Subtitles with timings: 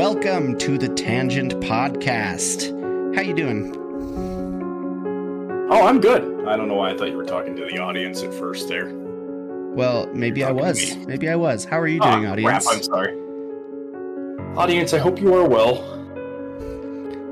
[0.00, 2.74] Welcome to the Tangent Podcast.
[3.14, 3.76] How you doing?
[5.70, 6.46] Oh, I'm good.
[6.48, 8.94] I don't know why I thought you were talking to the audience at first there.
[8.94, 10.96] Well, maybe I was.
[11.06, 11.66] Maybe I was.
[11.66, 12.64] How are you doing, Ah, audience?
[12.64, 13.12] Crap, I'm sorry.
[14.56, 15.82] Audience, I hope you are well.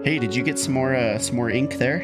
[0.05, 2.03] Hey, did you get some more uh, some more ink there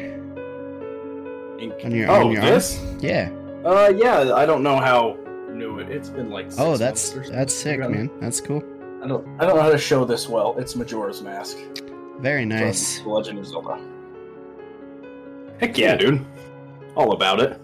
[1.59, 1.75] Ink.
[1.83, 2.79] on your oh, on your this?
[2.79, 2.99] arm?
[3.01, 3.29] Yeah.
[3.63, 4.33] Uh, yeah.
[4.33, 5.15] I don't know how
[5.47, 5.91] new it.
[5.91, 6.45] It's been like.
[6.45, 8.09] Six Oh, that's that's sick, man.
[8.19, 8.63] That's cool.
[9.05, 9.27] I don't.
[9.39, 10.55] I don't know how to show this well.
[10.57, 11.57] It's Majora's Mask.
[12.21, 12.99] Very from nice.
[13.01, 13.79] The Legend of Zelda.
[15.59, 16.25] Heck yeah, dude.
[16.95, 17.61] All about it.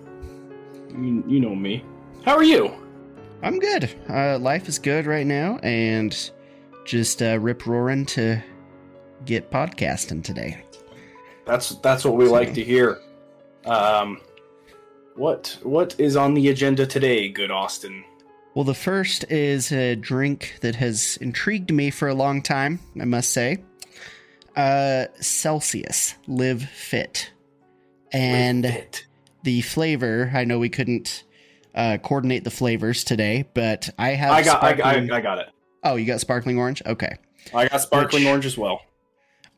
[0.92, 1.84] You, you know me.
[2.24, 2.72] How are you?
[3.42, 3.90] I'm good.
[4.08, 6.16] Uh, life is good right now, and
[6.86, 8.40] just uh, rip roaring to
[9.26, 10.64] get podcasting today.
[11.48, 13.00] That's that's what we So- like to hear.
[13.66, 14.22] Um,
[15.16, 18.04] what what is on the agenda today, good Austin?
[18.54, 23.06] Well, the first is a drink that has intrigued me for a long time, I
[23.06, 23.64] must say.
[24.56, 27.32] Uh, Celsius Live Fit.
[28.12, 29.06] And Fit.
[29.44, 31.24] the flavor, I know we couldn't
[31.74, 34.32] uh, coordinate the flavors today, but I have.
[34.32, 35.48] I got I, I, I got it.
[35.84, 36.82] Oh, you got sparkling orange?
[36.86, 37.16] Okay.
[37.54, 38.82] I got sparkling Which- orange as well.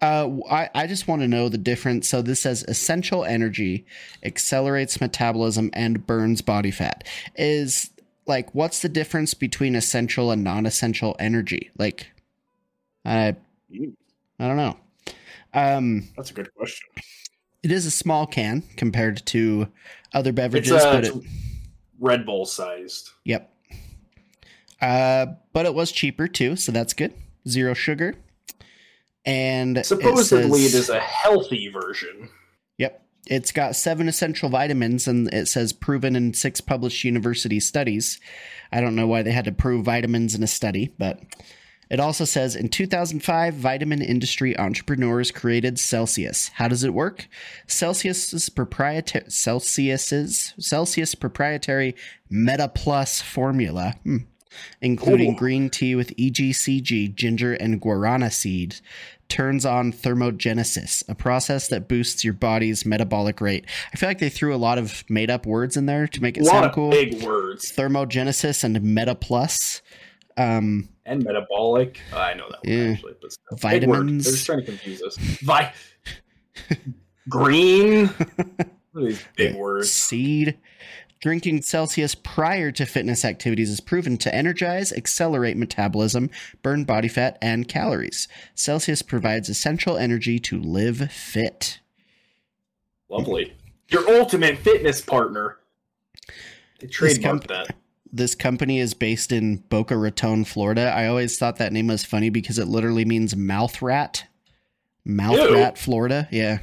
[0.02, 2.10] Uh, I, I just want to know the difference.
[2.10, 3.86] So this says essential energy
[4.22, 7.08] accelerates metabolism and burns body fat.
[7.38, 7.90] Is
[8.26, 11.72] like what's the difference between essential and non-essential energy?
[11.78, 12.08] Like,
[13.06, 13.36] I
[14.40, 14.78] I don't know.
[15.54, 16.88] Um, That's a good question.
[17.62, 19.68] it is a small can compared to
[20.14, 21.14] other beverages, It's, uh, but it,
[22.00, 23.12] Red Bull sized.
[23.26, 23.50] Yep.
[24.82, 27.14] Uh, but it was cheaper too, so that's good.
[27.48, 28.16] Zero sugar.
[29.26, 32.30] And it Supposedly, says- it is a healthy version.
[33.28, 38.20] It's got seven essential vitamins and it says proven in six published university studies.
[38.72, 41.22] I don't know why they had to prove vitamins in a study, but
[41.90, 46.48] it also says in 2005, vitamin industry entrepreneurs created Celsius.
[46.56, 47.28] How does it work?
[47.68, 51.96] Celsius's proprietary Celsius's Celsius proprietary
[52.30, 54.18] Meta Plus formula, hmm,
[54.82, 55.38] including Ooh.
[55.38, 58.78] green tea with EGCG, ginger, and guarana seed,
[59.30, 63.66] turns on thermogenesis, a process that boosts your body's metabolic rate.
[63.94, 66.38] I feel like they threw a lot of made up words in there to make
[66.38, 66.92] A it lot sound of cool.
[66.92, 69.82] big words Thermogenesis and Meta Plus.
[70.38, 72.00] Um, and metabolic.
[72.14, 72.92] I know that one Yeah.
[72.94, 73.58] actually, but still.
[73.58, 74.24] Vitamins.
[74.26, 75.18] They're just trying to confuse us.
[75.18, 75.74] Vi-
[77.30, 78.10] Green.
[78.94, 79.92] What are these big words?
[79.92, 80.60] seed.
[81.24, 86.30] Drinking Celsius prior to fitness activities is proven to energize, accelerate metabolism,
[86.62, 88.28] burn body fat, and calories.
[88.56, 91.80] Celsius provides essential energy to live fit.
[93.08, 93.54] Lovely.
[93.88, 95.60] Your ultimate fitness partner.
[96.80, 97.78] They trademarked comp- that.
[98.12, 100.92] This company is based in Boca Raton, Florida.
[100.94, 104.26] I always thought that name was funny because it literally means mouth rat.
[105.06, 105.54] Mouth Ew.
[105.54, 106.28] rat, Florida.
[106.32, 106.60] Yeah.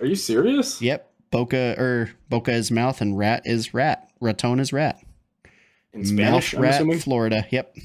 [0.00, 0.80] Are you serious?
[0.80, 1.12] Yep.
[1.30, 4.10] Boca or Boca is mouth and rat is rat.
[4.20, 5.00] Raton is rat.
[5.92, 7.00] In Spanish, Mouth rat.
[7.00, 7.46] Florida.
[7.50, 7.76] Yep.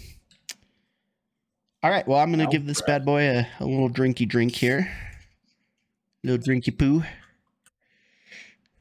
[1.83, 2.07] All right.
[2.07, 4.91] Well, I'm going to give this bad boy a, a little drinky drink here.
[6.23, 7.03] A little drinky poo.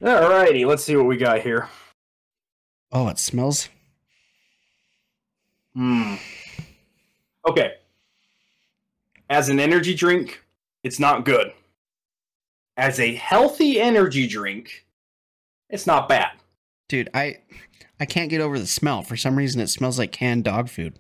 [0.03, 0.65] All righty.
[0.65, 1.69] let's see what we got here.
[2.93, 3.69] Oh, it smells.
[5.75, 6.15] Hmm.
[7.49, 7.75] Okay.
[9.29, 10.43] As an energy drink,
[10.83, 11.53] it's not good.
[12.81, 14.87] As a healthy energy drink,
[15.69, 16.31] it's not bad.
[16.89, 17.37] Dude, I
[18.01, 19.03] I can't get over the smell.
[19.03, 20.99] For some reason, it smells like canned dog food.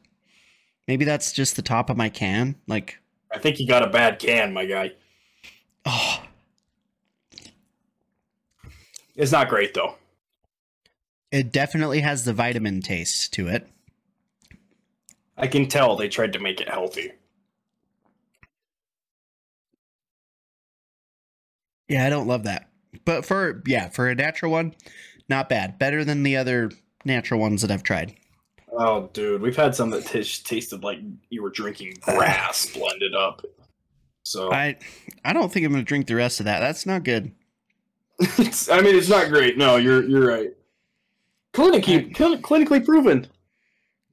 [0.87, 2.57] Maybe that's just the top of my can.
[2.67, 2.99] Like,
[3.33, 4.93] I think you got a bad can, my guy.
[5.87, 6.23] oh,
[9.17, 9.95] It's not great though.
[11.33, 13.67] it definitely has the vitamin taste to it.
[15.39, 17.13] I can tell they tried to make it healthy.
[21.91, 22.69] Yeah, I don't love that.
[23.05, 24.75] But for yeah, for a natural one,
[25.29, 25.77] not bad.
[25.77, 26.71] Better than the other
[27.05, 28.15] natural ones that I've tried.
[28.73, 31.01] Oh, dude, we've had some that t- tasted like
[31.31, 33.45] you were drinking grass blended up.
[34.23, 34.79] So I
[35.25, 36.61] I don't think I'm gonna drink the rest of that.
[36.61, 37.33] That's not good.
[38.21, 39.59] it's, I mean, it's not great.
[39.59, 40.51] No, you're you're right.
[41.53, 43.27] Clinically, cl- clinically proven.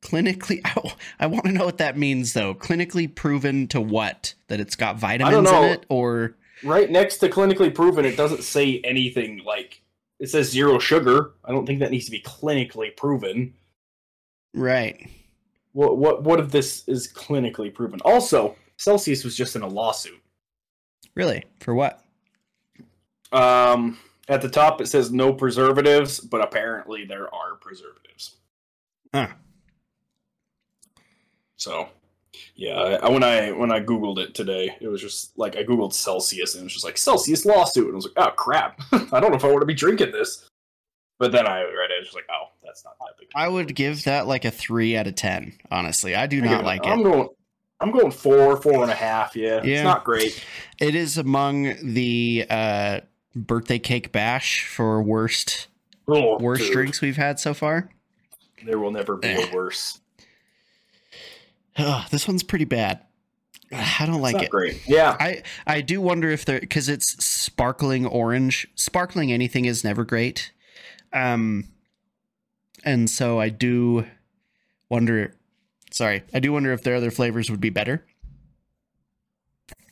[0.01, 2.55] Clinically, I, I want to know what that means though.
[2.55, 4.33] Clinically proven to what?
[4.47, 8.79] That it's got vitamins in it, or Right next to clinically proven, it doesn't say
[8.83, 9.81] anything like
[10.19, 11.33] it says zero sugar.
[11.45, 13.53] I don't think that needs to be clinically proven.
[14.53, 15.07] right?
[15.73, 17.99] What what what if this is clinically proven?
[18.03, 20.19] Also, Celsius was just in a lawsuit.
[21.15, 21.45] Really?
[21.59, 22.01] For what?
[23.31, 28.37] Um, at the top it says no preservatives, but apparently there are preservatives.
[29.13, 29.27] Huh.
[31.57, 31.89] So
[32.55, 35.93] Yeah, I, when I when I googled it today, it was just like I googled
[35.93, 39.19] Celsius and it was just like Celsius lawsuit, and I was like, oh crap, I
[39.19, 40.47] don't know if I want to be drinking this.
[41.19, 43.29] But then I read it, it was like, oh, that's not that big.
[43.33, 45.53] I would give that like a three out of ten.
[45.71, 47.29] Honestly, I do I not give it- I'm going.
[47.79, 49.35] I'm going four, four and a half.
[49.35, 49.75] Yeah, Yeah.
[49.75, 50.43] it's not great.
[50.79, 53.01] It is among the uh,
[53.35, 55.67] birthday cake bash for worst
[56.07, 57.89] Oh, worst dude, drinks we've had so far.
[58.65, 59.47] There will never be Eh.
[59.51, 60.01] a worse.
[61.77, 63.01] Ugh, this one's pretty bad.
[63.71, 64.49] I don't like not it.
[64.49, 64.81] great.
[64.87, 68.67] Yeah, I I do wonder if there because it's sparkling orange.
[68.75, 70.51] Sparkling anything is never great.
[71.11, 71.65] Um,
[72.85, 74.05] and so I do
[74.89, 75.35] wonder.
[75.91, 78.05] Sorry, I do wonder if their other flavors would be better.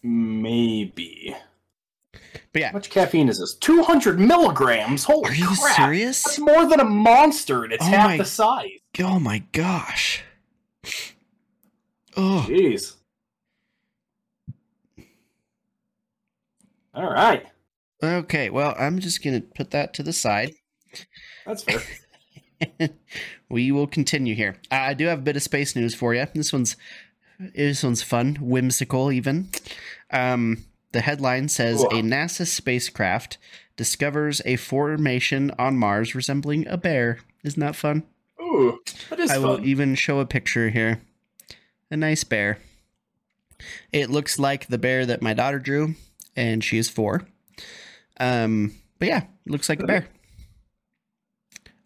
[0.04, 1.36] maybe.
[2.54, 3.56] But yeah, How much caffeine is this?
[3.56, 5.04] Two hundred milligrams.
[5.04, 5.78] Holy are you crap!
[5.92, 8.70] That's more than a monster, and it's Oh half my- the size.
[9.00, 10.24] Oh my gosh.
[12.18, 12.96] Oh, Jeez.
[16.94, 17.46] All right,
[18.02, 18.50] okay.
[18.50, 20.54] Well, I'm just gonna put that to the side.
[21.46, 21.82] that's fair.
[23.50, 24.56] we will continue here.
[24.72, 26.26] I do have a bit of space news for you.
[26.34, 26.78] This one's
[27.54, 29.50] this one's fun, whimsical, even.
[30.10, 30.64] Um,
[30.94, 32.00] the headline says Cool.
[32.00, 33.38] a NASA spacecraft
[33.76, 37.20] discovers a formation on Mars resembling a bear.
[37.44, 38.04] Isn't that fun?
[38.42, 38.80] Ooh,
[39.10, 41.02] that is I will even show a picture here.
[41.96, 42.58] A nice bear.
[43.94, 45.96] It looks like the bear that my daughter drew,
[46.36, 47.26] and she is four.
[48.20, 50.06] Um, but yeah, it looks like a bear.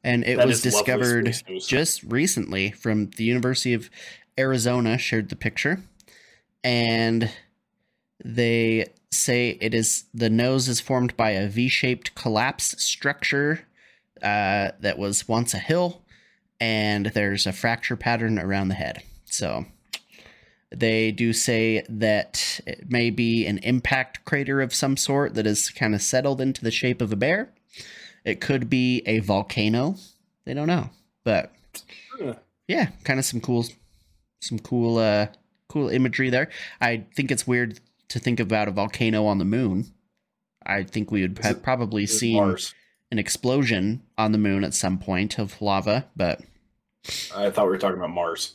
[0.03, 3.91] And it That was discovered just recently from the University of
[4.35, 5.83] Arizona shared the picture.
[6.63, 7.29] And
[8.25, 13.67] they say it is the nose is formed by a V-shaped collapse structure
[14.23, 16.01] uh, that was once a hill,
[16.59, 19.03] and there's a fracture pattern around the head.
[19.25, 19.67] So
[20.71, 25.69] they do say that it may be an impact crater of some sort that has
[25.69, 27.49] kind of settled into the shape of a bear.
[28.23, 29.95] It could be a volcano.
[30.45, 30.89] They don't know,
[31.23, 31.51] but
[32.67, 32.89] Yeah.
[33.03, 33.65] kind of some cool,
[34.41, 35.27] some cool, uh,
[35.67, 36.49] cool imagery there.
[36.81, 37.79] I think it's weird
[38.09, 39.91] to think about a volcano on the moon.
[40.65, 42.75] I think we would have probably seen Mars.
[43.11, 46.41] an explosion on the moon at some point of lava, but
[47.35, 48.53] I thought we were talking about Mars.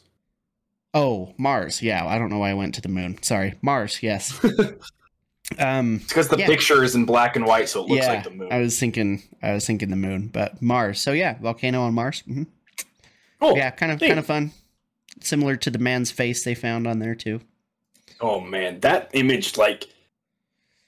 [0.94, 1.82] Oh, Mars.
[1.82, 3.23] Yeah, I don't know why I went to the moon.
[3.23, 4.02] Sorry, Mars.
[4.02, 4.32] Yes.
[5.58, 6.46] um, It's because the Yeah.
[6.46, 8.49] picture is in black and white, so it looks yeah, like the moon.
[8.52, 11.00] I was thinking, I was thinking the moon, but Mars.
[11.00, 12.20] So yeah, volcano on Mars.
[12.20, 12.44] hmm
[13.41, 13.56] cool.
[13.56, 14.06] Yeah, kind of, neat.
[14.08, 14.52] kind of fun.
[15.20, 17.41] Similar to the man's face they found on there too.
[18.20, 19.88] Oh man, that image like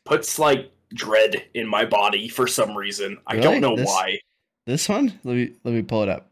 [0.05, 3.19] puts like dread in my body for some reason.
[3.27, 4.19] I don't know This- why.
[4.65, 6.29] This one, let me let me pull it up.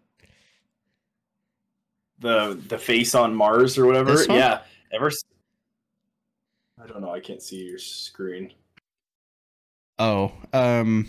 [2.25, 4.25] The the face on Mars or whatever.
[4.25, 4.61] Yeah.
[4.95, 5.11] Ever.
[6.83, 7.11] I don't know.
[7.13, 8.51] I can't see your screen.
[9.99, 11.07] Oh, um,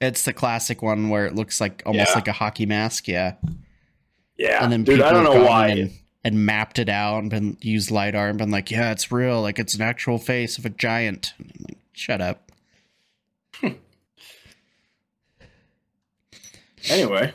[0.00, 2.14] it's the classic one where it looks like almost Yeah.
[2.14, 3.08] like a hockey mask.
[3.08, 3.34] Yeah.
[4.36, 5.68] Yeah, and then dude, I don't know why.
[5.70, 5.90] and,
[6.22, 9.58] and mapped it out and been used lidar and been like, yeah, it's real, like
[9.58, 11.34] it's an actual face of a giant.
[11.66, 12.52] Like, Shut up.
[16.90, 17.32] Anyway,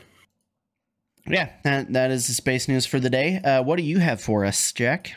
[1.32, 3.36] Yeah, that, that is the space news for the day.
[3.36, 5.12] Uh, what do you have for us, Jack?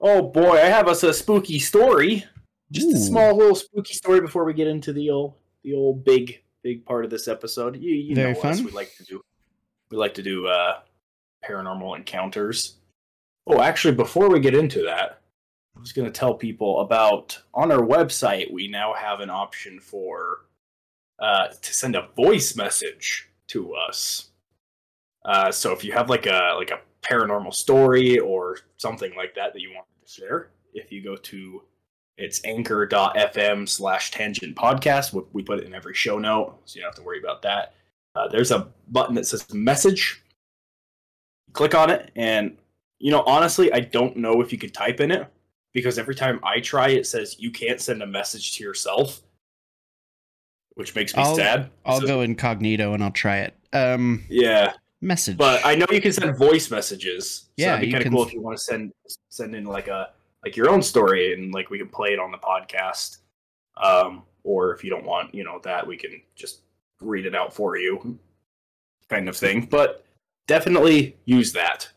[0.00, 2.24] oh boy, I have us a spooky story.
[2.72, 2.96] Just Ooh.
[2.96, 6.84] a small little spooky story before we get into the old the old big big
[6.84, 7.76] part of this episode.
[7.76, 8.60] You, you Very know us.
[8.60, 9.20] We like to do
[9.90, 10.80] we like to do uh
[11.44, 12.76] paranormal encounters.
[13.46, 15.20] Oh, actually, before we get into that,
[15.76, 18.52] I was going to tell people about on our website.
[18.52, 20.44] We now have an option for
[21.18, 24.29] uh, to send a voice message to us.
[25.24, 29.52] Uh, so if you have like a like a paranormal story or something like that
[29.52, 31.62] that you want to share, if you go to
[32.16, 35.12] it's anchor.fm slash tangent podcast.
[35.14, 37.40] We- We put it in every show note, so you don't have to worry about
[37.42, 37.74] that.
[38.14, 40.22] Uh, there's a button that says message.
[41.54, 42.56] Click on it, and
[42.98, 45.26] you know, honestly, I don't know if you could type in it
[45.72, 49.20] because every time I try, it says you can't send a message to yourself,
[50.74, 51.70] which makes me I'll- sad.
[51.86, 53.54] I'll So- go incognito and I'll try it.
[53.72, 55.36] Um, Yeah, message.
[55.36, 57.30] but I know you can send voice messages.
[57.30, 58.92] So Yeah, it'd be kind of cool if you want to send
[59.28, 60.10] send in like a
[60.44, 63.18] like your own story and like we can play it on the podcast.
[63.76, 66.62] Um, or if you don't want, you know, that we can just
[67.00, 68.18] read it out for you,
[69.08, 69.66] kind of thing.
[69.66, 70.04] But
[70.46, 71.88] definitely use that.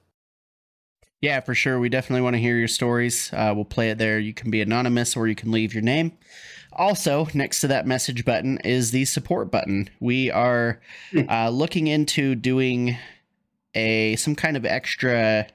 [1.22, 1.80] Yeah, for sure.
[1.80, 3.32] We definitely want to hear your stories.
[3.32, 4.20] Uh, we'll play it there.
[4.20, 6.18] You can be anonymous or you can leave your name.
[6.76, 9.90] Also, next to that message button is the support button.
[10.00, 10.80] We are
[11.12, 11.30] Hmm.
[11.30, 12.98] uh, looking into doing
[13.76, 15.48] a some kind of extra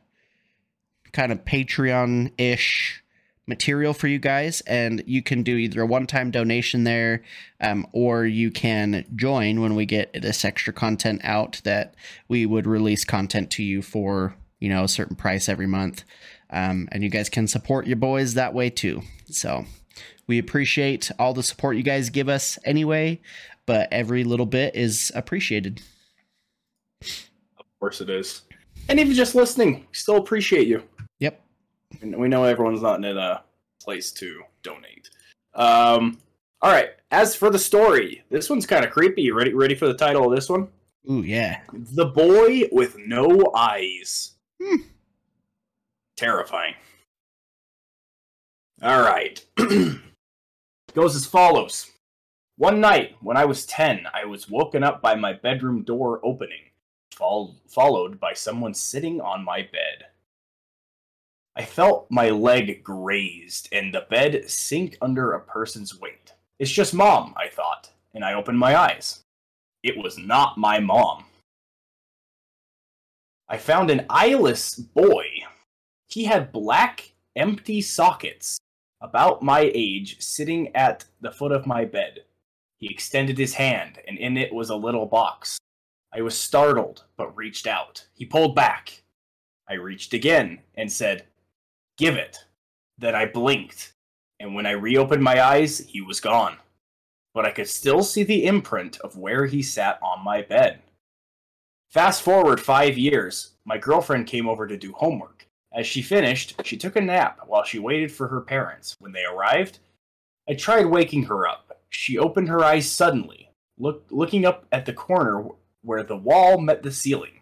[1.13, 3.03] kind of Patreon ish
[3.47, 7.23] material for you guys, and you can do either a one time donation there,
[7.61, 11.95] um, or you can join when we get this extra content out that
[12.29, 16.05] we would release content to you for you know a certain price every month,
[16.51, 19.03] um, and you guys can support your boys that way too.
[19.31, 19.65] So
[20.29, 23.21] we appreciate all the support you guys give us anyway,
[23.67, 25.81] but every little bit is appreciated.
[27.03, 28.43] Of course it is.
[28.89, 30.83] And even just listening, still appreciate you.
[31.19, 31.41] Yep.
[32.03, 33.43] And we know everyone's not in a
[33.81, 35.11] place to donate.
[35.55, 36.19] Um,
[36.63, 36.91] all right.
[37.11, 39.23] As for the story, this one's kind of creepy.
[39.23, 39.55] You ready?
[39.55, 40.69] Ready for the title of this one?
[41.11, 41.61] Ooh, yeah.
[41.73, 44.33] The boy with no eyes.
[44.63, 44.83] Hmm.
[46.17, 46.75] Terrifying.
[48.83, 49.43] All right.
[50.95, 51.91] Goes as follows.
[52.57, 56.71] One night, when I was 10, I was woken up by my bedroom door opening,
[57.13, 60.07] fol- followed by someone sitting on my bed.
[61.55, 66.33] I felt my leg grazed and the bed sink under a person's weight.
[66.59, 69.23] It's just mom, I thought, and I opened my eyes.
[69.83, 71.25] It was not my mom.
[73.49, 75.27] I found an eyeless boy.
[76.09, 78.59] He had black, empty sockets,
[79.01, 82.21] about my age, sitting at the foot of my bed.
[82.79, 85.59] He extended his hand, and in it was a little box.
[86.13, 88.07] I was startled, but reached out.
[88.15, 89.03] He pulled back.
[89.69, 91.27] I reached again and said,
[91.97, 92.39] Give it.
[92.97, 93.93] Then I blinked,
[94.41, 96.57] and when I reopened my eyes, he was gone.
[97.35, 100.81] But I could still see the imprint of where he sat on my bed.
[101.91, 105.38] Fast forward five years, my girlfriend came over to do homework.
[105.73, 108.97] As she finished, she took a nap while she waited for her parents.
[108.99, 109.81] When they arrived,
[110.49, 111.81] I tried waking her up.
[111.91, 115.47] She opened her eyes suddenly, look, looking up at the corner
[115.83, 117.41] where the wall met the ceiling.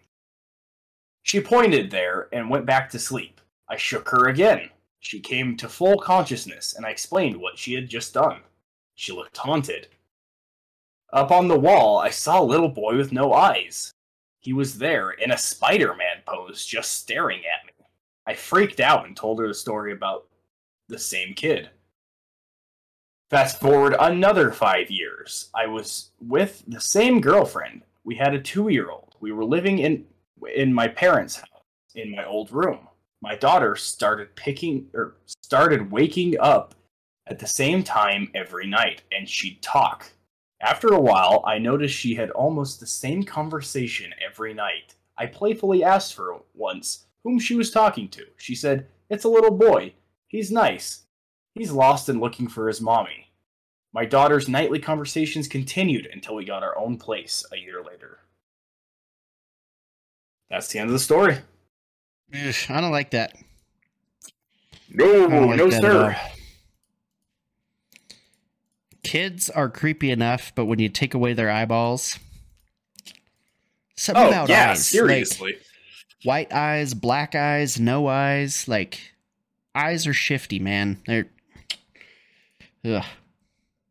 [1.23, 3.41] She pointed there and went back to sleep.
[3.69, 4.69] I shook her again.
[4.99, 8.41] She came to full consciousness, and I explained what she had just done.
[8.95, 9.89] She looked haunted.
[11.13, 13.91] Up on the wall, I saw a little boy with no eyes.
[14.39, 17.66] He was there in a Spider Man pose, just staring at me.
[18.27, 20.25] I freaked out and told her the story about
[20.89, 21.69] the same kid.
[23.29, 25.49] Fast forward another five years.
[25.55, 27.83] I was with the same girlfriend.
[28.03, 29.15] We had a two year old.
[29.21, 30.05] We were living in
[30.55, 31.63] in my parents' house
[31.95, 32.87] in my old room.
[33.21, 36.75] My daughter started picking or started waking up
[37.27, 40.11] at the same time every night and she'd talk.
[40.61, 44.95] After a while, I noticed she had almost the same conversation every night.
[45.17, 48.25] I playfully asked her once whom she was talking to.
[48.37, 49.93] She said, It's a little boy.
[50.27, 51.03] He's nice.
[51.55, 53.31] He's lost and looking for his mommy.
[53.93, 58.19] My daughter's nightly conversations continued until we got our own place a year later.
[60.49, 61.37] That's the end of the story.
[62.33, 63.35] Ugh, I don't like that.
[64.89, 66.15] No, like no, that sir.
[69.03, 72.19] Kids are creepy enough, but when you take away their eyeballs,
[73.95, 75.53] something Oh, about yeah, eyes, seriously.
[75.53, 75.61] like
[76.23, 78.99] white eyes, black eyes, no eyes, like
[79.75, 81.01] eyes are shifty, man.
[81.05, 81.27] They're
[82.85, 83.03] ugh.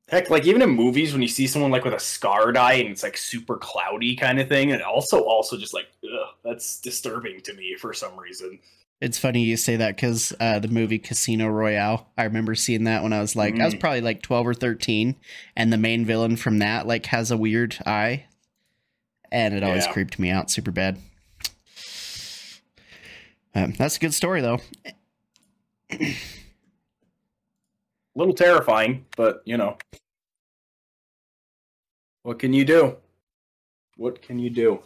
[0.09, 2.89] Heck, like even in movies when you see someone like with a scarred eye and
[2.91, 7.41] it's like super cloudy kind of thing, and also also just like ugh, that's disturbing
[7.41, 8.61] to me for some reason.
[9.01, 12.09] It's funny you say that because uh, the movie Casino Royale.
[12.17, 13.81] I remember seeing that when I was like, I was Mm.
[13.81, 15.17] probably like twelve or thirteen,
[15.57, 18.25] and the main villain from that like has a weird eye,
[19.33, 19.93] and it always Yeah.
[19.93, 20.99] creeped me out super bad.
[23.57, 24.61] Um, that's a good story though.
[25.91, 26.15] A
[28.15, 29.79] little terrifying, but you know,
[32.23, 32.97] what can you do?
[33.97, 34.81] What can you do?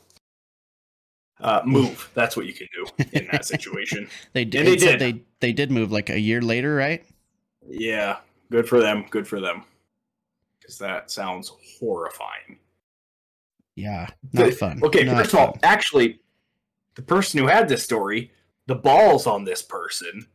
[1.41, 2.11] Uh, move.
[2.15, 4.09] That's what you can do in that situation.
[4.35, 4.61] They did.
[4.61, 5.01] And they did.
[5.01, 7.05] They they did move like a year later, right?
[7.69, 8.19] yeah,
[8.53, 9.05] good for them.
[9.11, 9.65] Good for them.
[10.61, 11.51] Because that sounds
[11.81, 12.59] horrifying.
[13.75, 14.81] Yeah, not fun.
[14.85, 16.21] Okay, Not first of all, actually,
[16.95, 18.31] the person who had this story,
[18.71, 20.27] the balls on this person,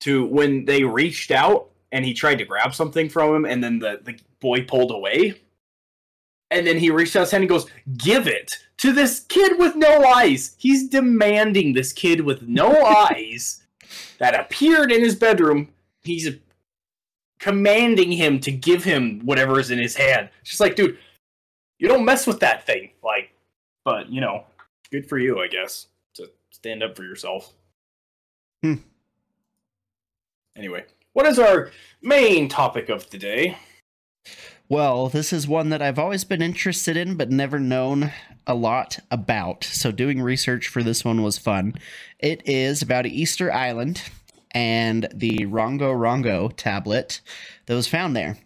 [0.00, 3.78] to when they reached out and he tried to grab something from him, and then
[3.78, 5.40] the, the boy pulled away,
[6.50, 7.66] and then he reached out his hand and goes,
[7.96, 13.62] "Give it to this kid with no eyes." He's demanding this kid with no eyes
[14.18, 15.70] that appeared in his bedroom.
[16.02, 16.28] He's
[17.38, 20.28] commanding him to give him whatever is in his hand.
[20.40, 20.98] It's just like, dude,
[21.78, 22.90] you don't mess with that thing.
[23.02, 23.30] Like,
[23.84, 24.44] but you know,
[24.90, 25.86] good for you, I guess,
[26.64, 27.52] stand up for yourself.
[28.62, 28.76] Hmm.
[30.56, 33.58] Anyway, what is our main topic of the day?
[34.66, 38.12] Well, this is one that I've always been interested in, but never known
[38.46, 39.62] a lot about.
[39.62, 41.74] So, doing research for this one was fun.
[42.18, 44.00] It is about Easter Island
[44.52, 47.20] and the Rongo Rongo tablet
[47.66, 48.38] that was found there.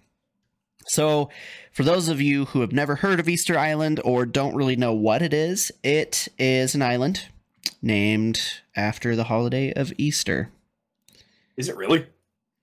[0.89, 1.31] So,
[1.71, 4.93] for those of you who have never heard of Easter Island or don't really know
[4.93, 7.29] what it is, it is an island
[7.83, 8.41] named
[8.77, 10.51] after the holiday of Easter.
[11.57, 12.07] Is it really?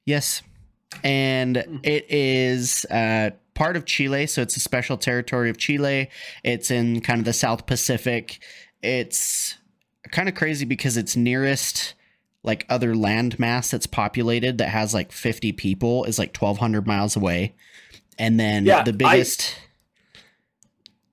[0.06, 0.42] Yes.
[1.04, 1.78] And Hmm.
[1.84, 6.10] it is uh, part of Chile, so it's a special territory of Chile.
[6.44, 8.40] It's in kind of the South Pacific.
[8.82, 9.58] It's
[10.12, 11.94] kind of crazy because it's nearest
[12.44, 17.56] like other landmass that's populated that has like 50 people is like 1200 miles away.
[18.20, 19.56] And then Yeah, the biggest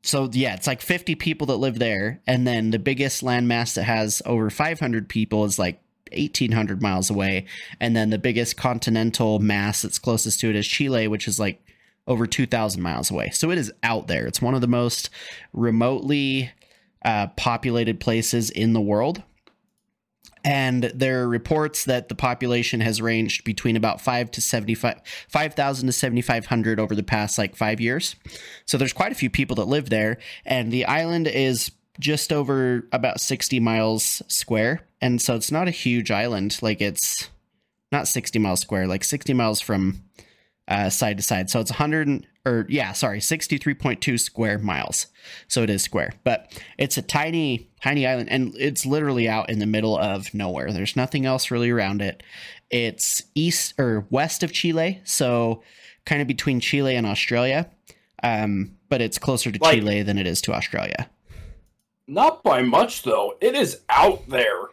[0.02, 3.84] so yeah, it's like 50 people that live there and then the biggest landmass that
[3.84, 5.80] has over 500 people is like
[6.12, 7.46] 1800 miles away
[7.80, 11.64] and then the biggest continental mass that's closest to it is Chile, which is like
[12.06, 13.30] over 2,000 miles away.
[13.30, 14.26] So it is out there.
[14.26, 15.08] It's one of the most
[15.52, 16.50] remotely
[17.04, 19.22] uh, populated places in the world.
[20.44, 25.86] And there are reports that the population has ranged between about five to 75, 5,000
[25.86, 28.16] to 7,500 over the past like five years.
[28.66, 30.18] So there's quite a few people that live there.
[30.44, 31.70] And the island is
[32.00, 34.80] just over about 60 miles square.
[35.00, 36.58] And so it's not a huge island.
[36.60, 37.28] Like it's
[37.92, 40.02] not 60 miles square, like 60 miles from
[40.66, 41.50] uh, side to side.
[41.50, 45.06] So it's 100 and- or yeah, sorry, 63.2 square miles.
[45.48, 49.58] So it is square, but it's a tiny, tiny island and it's literally out in
[49.60, 50.72] the middle of nowhere.
[50.72, 52.22] There's nothing else really around it.
[52.70, 55.00] It's east or west of Chile.
[55.04, 55.62] So
[56.04, 57.70] kind of between Chile and Australia.
[58.24, 61.08] Um, but it's closer to Like- Chile than it is to Australia.
[62.08, 63.36] Not by much though.
[63.40, 64.66] It is out there.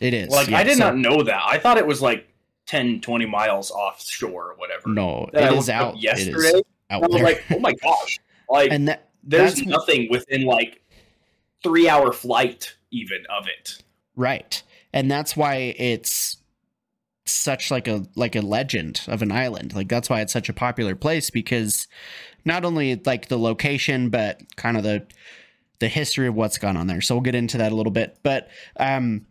[0.00, 0.28] It is.
[0.30, 1.42] Like yeah, I did so- not know that.
[1.46, 2.28] I thought it was like
[2.66, 4.90] 10, 20 miles offshore or whatever.
[4.90, 5.94] No, Then it I is out.
[5.96, 6.48] It yesterday.
[6.48, 7.22] is I out there.
[7.22, 8.18] like, oh my gosh.
[8.48, 10.82] Like and that there's nothing within like
[11.62, 13.82] three hour flight even of it.
[14.16, 14.62] Right.
[14.92, 16.38] And that's why it's
[17.26, 19.74] such like a like a legend of an island.
[19.74, 21.86] Like that's why it's such a popular place because
[22.44, 25.06] not only like the location but kind of the
[25.80, 27.00] the history of what's gone on there.
[27.00, 28.18] So we'll get into that a little bit.
[28.22, 28.48] But
[28.78, 29.26] um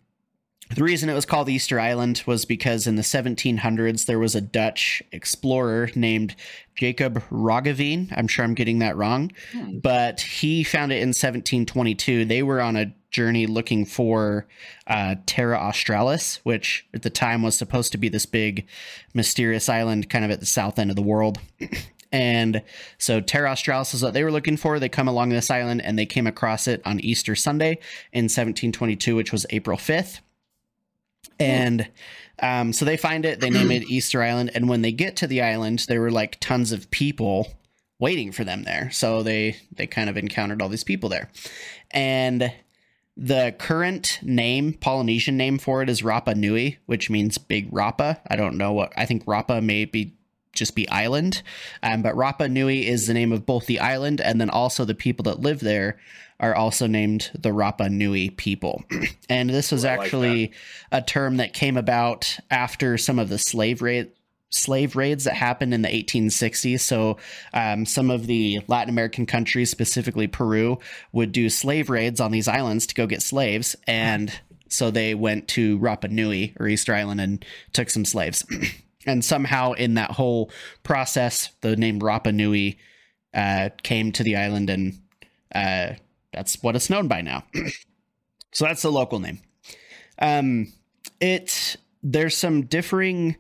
[0.76, 4.42] the reason it was called Easter Island was because in the 1700s there was a
[4.42, 6.36] Dutch explorer named
[6.76, 8.12] Jacob Roggeveen.
[8.16, 9.80] I'm sure I'm getting that wrong, Hmm.
[9.80, 12.26] but he found it in 1722.
[12.26, 14.46] They were on a journey looking for
[14.86, 18.68] uh, Terra Australis, which at the time was supposed to be this big
[19.14, 21.40] mysterious island kind of at the south end of the world.
[22.10, 22.62] And
[22.98, 24.80] so Terra Australis is what they were looking for.
[24.80, 27.80] They come along this island and they came across it on Easter Sunday
[28.14, 30.22] in 1722, which was April 5th.
[31.40, 31.90] And
[32.40, 34.52] um, so they find it, they name it Easter Island.
[34.54, 37.48] And when they get to the island, there were like tons of people
[38.00, 38.92] waiting for them there.
[38.92, 41.30] So they they kind of encountered all these people there.
[41.92, 42.52] And
[43.16, 48.20] the current name, Polynesian name for it is Rapa Nui, which means big Rapa.
[48.28, 50.14] I don't know what I think Rapa may be
[50.54, 51.42] just be island.
[51.84, 54.96] Um, but Rapa Nui is the name of both the island and then also the
[54.96, 55.98] people that live there
[56.40, 58.84] are also named the Rapa Nui people.
[59.30, 60.52] and this was Ooh, I like actually
[60.92, 64.12] a term that came about after some of the slave raid
[64.50, 66.80] slave raids that happened in the 1860s.
[66.80, 67.18] So
[67.54, 70.80] um, some of the Latin American countries, specifically Peru,
[71.12, 73.76] would do slave raids on these islands to go get slaves.
[73.88, 74.32] And
[74.70, 78.46] so they went to Rapa Nui or Easter Island and took some slaves.
[79.06, 80.52] and somehow in that whole
[80.84, 82.78] process, the name Rapa Nui
[83.34, 85.00] uh, came to the island, and
[85.54, 85.94] uh,
[86.38, 87.44] that's what it's known by now.
[88.54, 89.40] so that's the local name.
[90.20, 90.72] Um,
[91.20, 93.38] it there's some differing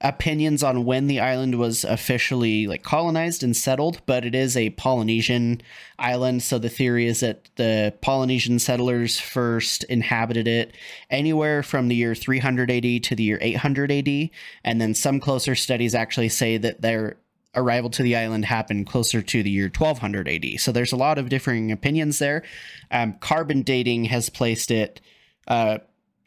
[0.00, 4.70] opinions on when the island was officially like colonized and settled, but it is a
[4.70, 5.62] Polynesian
[5.98, 6.42] island.
[6.42, 10.74] So the theory is that the Polynesian settlers first inhabited it
[11.08, 14.30] anywhere from the year 300 AD to the year 800 AD,
[14.62, 17.16] and then some closer studies actually say that their
[17.56, 20.60] arrival to the island happened closer to the year 1200 AD.
[20.60, 22.42] So there's a lot of differing opinions there.
[22.90, 25.00] Um, carbon dating has placed it.
[25.46, 25.78] Uh,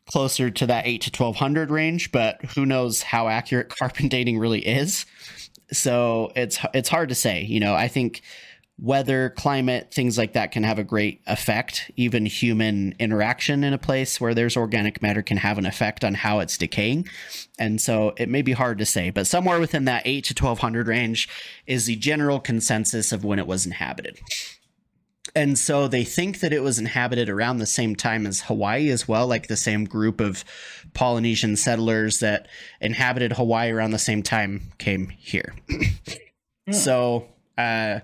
[0.07, 4.65] closer to that 8 to 1200 range but who knows how accurate carbon dating really
[4.65, 5.05] is
[5.69, 8.21] so it's it's hard to say you know i think
[8.79, 13.77] weather climate things like that can have a great effect even human interaction in a
[13.77, 17.07] place where there's organic matter can have an effect on how it's decaying
[17.57, 20.87] and so it may be hard to say but somewhere within that 8 to 1200
[20.87, 21.27] range
[21.65, 24.19] is the general consensus of when it was inhabited
[25.35, 29.07] and so they think that it was inhabited around the same time as Hawaii as
[29.07, 30.43] well, like the same group of
[30.93, 32.47] Polynesian settlers that
[32.81, 35.53] inhabited Hawaii around the same time came here.
[36.65, 36.73] Hmm.
[36.73, 37.99] So Uh,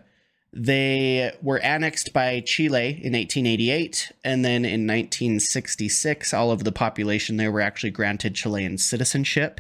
[0.56, 7.38] they were annexed by Chile in 1888, and then in 1966, all of the population
[7.38, 9.60] there were actually granted Chilean citizenship.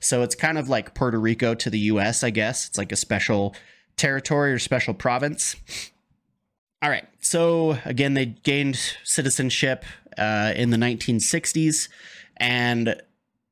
[0.00, 2.68] So it's kind of like Puerto Rico to the US, I guess.
[2.68, 3.54] It's like a special
[3.96, 5.56] territory or special province.
[6.82, 7.08] All right.
[7.20, 9.86] So again, they gained citizenship
[10.18, 11.88] uh, in the 1960s,
[12.36, 13.00] and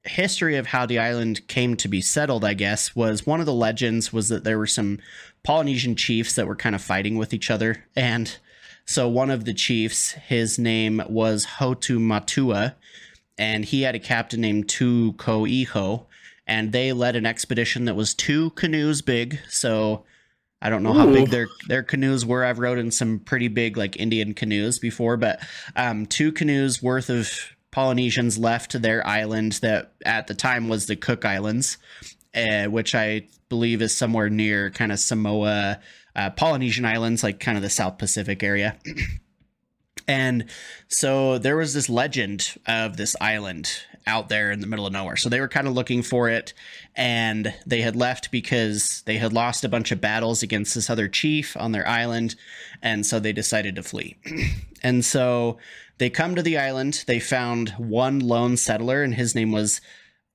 [0.05, 3.53] history of how the island came to be settled, I guess, was one of the
[3.53, 4.99] legends was that there were some
[5.43, 7.85] Polynesian chiefs that were kind of fighting with each other.
[7.95, 8.37] And
[8.85, 12.77] so one of the chiefs, his name was Hotu Matua,
[13.39, 16.07] and he had a captain named Tu Ko Iho,
[16.47, 19.39] and they led an expedition that was two canoes big.
[19.49, 20.05] So
[20.61, 20.99] I don't know Ooh.
[20.99, 22.45] how big their their canoes were.
[22.45, 25.41] I've rode in some pretty big like Indian canoes before, but
[25.77, 27.31] um, two canoes worth of
[27.73, 31.79] Polynesians left their island that at the time was the Cook Islands,
[32.35, 35.81] uh, which I believe is somewhere near kind of Samoa,
[36.15, 38.77] uh, Polynesian Islands, like kind of the South Pacific area.
[40.09, 40.45] and
[40.89, 43.71] so there was this legend of this island
[44.07, 45.17] out there in the middle of nowhere.
[45.17, 46.53] So they were kind of looking for it
[46.95, 51.09] and they had left because they had lost a bunch of battles against this other
[51.09, 52.35] chief on their island.
[52.83, 54.17] And so they decided to flee.
[54.83, 55.59] and so
[55.99, 57.05] they come to the island.
[57.07, 59.81] They found one lone settler, and his name was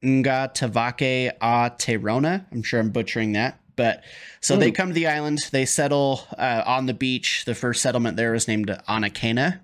[0.02, 2.46] Nga Tavake A Terona.
[2.52, 3.60] I'm sure I'm butchering that.
[3.76, 4.04] But
[4.40, 4.60] so Ooh.
[4.60, 5.40] they come to the island.
[5.52, 7.44] They settle uh, on the beach.
[7.46, 9.60] The first settlement there was named Anakena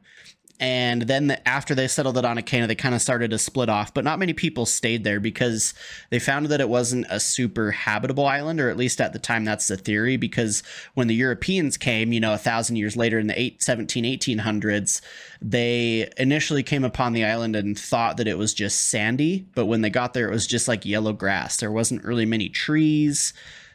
[0.63, 3.93] and then the, after they settled it Anakena, they kind of started to split off.
[3.93, 5.73] But not many people stayed there because
[6.09, 9.43] they found that it wasn't a super habitable island, or at least at the time,
[9.43, 10.15] that's the theory.
[10.15, 14.05] Because when the Europeans came, you know, a thousand years later in the 8, 17,
[14.05, 15.01] 1800s,
[15.41, 19.45] they initially came upon the island and thought that it was just sandy.
[19.55, 21.57] But when they got there, it was just like yellow grass.
[21.57, 23.33] There wasn't really many trees.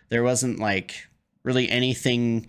[0.09, 1.07] There wasn't like
[1.45, 2.49] really anything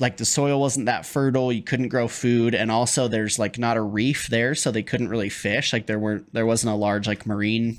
[0.00, 3.76] like the soil wasn't that fertile you couldn't grow food and also there's like not
[3.76, 7.06] a reef there so they couldn't really fish like there weren't there wasn't a large
[7.06, 7.78] like marine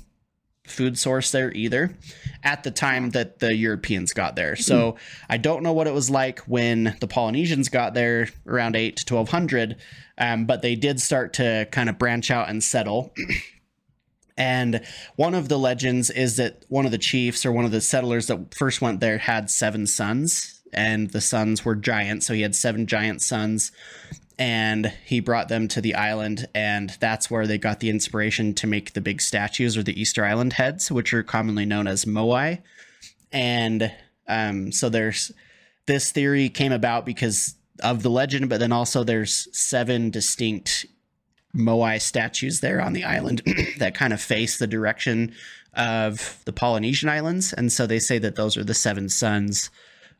[0.66, 1.94] food source there either
[2.42, 4.56] at the time that the Europeans got there.
[4.56, 4.98] So mm.
[5.28, 9.14] I don't know what it was like when the Polynesians got there around 8 to
[9.14, 9.76] 1200,
[10.18, 13.14] um, but they did start to kind of branch out and settle.
[14.36, 14.80] and
[15.16, 18.26] one of the legends is that one of the chiefs or one of the settlers
[18.26, 22.26] that first went there had seven sons and the sons were giants.
[22.26, 23.72] So he had seven giant sons,
[24.38, 28.66] and he brought them to the island, and that's where they got the inspiration to
[28.66, 32.62] make the big statues or the Easter Island heads, which are commonly known as moai.
[33.32, 33.92] And
[34.28, 35.32] um, so there's
[35.86, 40.86] this theory came about because of the legend, but then also there's seven distinct
[41.54, 43.42] moai statues there on the island
[43.78, 45.32] that kind of face the direction
[45.74, 49.70] of the Polynesian islands, and so they say that those are the seven sons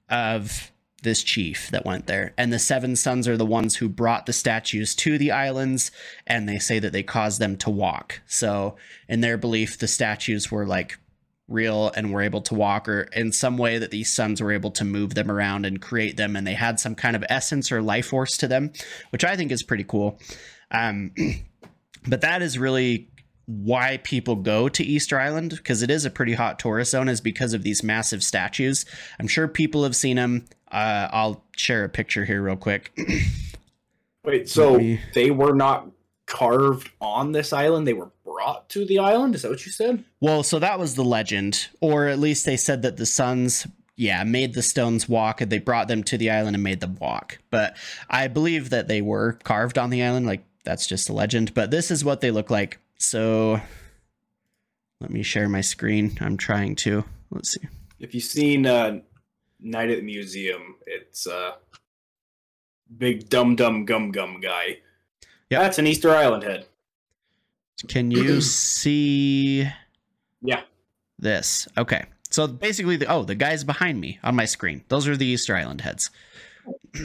[0.08, 0.70] of
[1.02, 2.34] this chief that went there.
[2.36, 5.90] And the seven sons are the ones who brought the statues to the islands,
[6.26, 8.20] and they say that they caused them to walk.
[8.26, 8.76] So,
[9.08, 10.98] in their belief, the statues were like
[11.48, 14.72] real and were able to walk, or in some way that these sons were able
[14.72, 17.82] to move them around and create them, and they had some kind of essence or
[17.82, 18.72] life force to them,
[19.10, 20.18] which I think is pretty cool.
[20.70, 21.12] Um,
[22.06, 23.08] but that is really
[23.46, 27.20] why people go to Easter Island because it is a pretty hot tourist zone is
[27.20, 28.84] because of these massive statues.
[29.18, 30.46] I'm sure people have seen them.
[30.70, 32.96] Uh, I'll share a picture here real quick.
[34.24, 35.00] Wait, so me...
[35.14, 35.88] they were not
[36.26, 39.36] carved on this island; they were brought to the island.
[39.36, 40.04] Is that what you said?
[40.20, 44.22] Well, so that was the legend, or at least they said that the sons yeah,
[44.24, 47.38] made the stones walk and they brought them to the island and made them walk.
[47.50, 47.76] But
[48.10, 50.26] I believe that they were carved on the island.
[50.26, 51.54] Like that's just a legend.
[51.54, 52.78] But this is what they look like.
[52.98, 53.60] So
[55.00, 56.16] let me share my screen.
[56.20, 57.04] I'm trying to.
[57.30, 57.68] Let's see.
[57.98, 59.00] If you've seen uh,
[59.60, 61.52] Night at the Museum, it's uh,
[62.96, 64.78] big dum dum gum gum guy.
[65.50, 66.66] Yeah, that's an Easter Island head.
[67.88, 69.68] Can you see?
[70.42, 70.62] Yeah.
[71.18, 72.04] This okay.
[72.30, 74.84] So basically, the oh, the guys behind me on my screen.
[74.88, 76.10] Those are the Easter Island heads.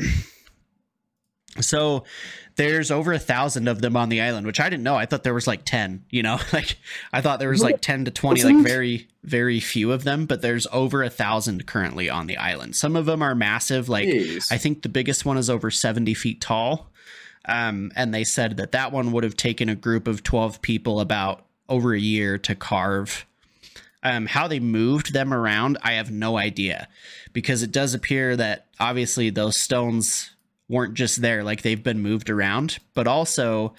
[1.60, 2.06] so
[2.56, 4.96] there's over a thousand of them on the island, which I didn't know.
[4.96, 6.78] I thought there was like 10, you know, like
[7.12, 10.42] I thought there was like 10 to 20, like very, very few of them, but
[10.42, 12.76] there's over a thousand currently on the island.
[12.76, 13.90] Some of them are massive.
[13.90, 14.52] Like Jeez.
[14.52, 16.88] I think the biggest one is over 70 feet tall.
[17.46, 21.00] Um, and they said that that one would have taken a group of 12 people
[21.00, 23.26] about over a year to carve.
[24.04, 26.88] Um, how they moved them around, I have no idea
[27.34, 30.32] because it does appear that obviously those stones
[30.72, 33.74] weren't just there, like they've been moved around, but also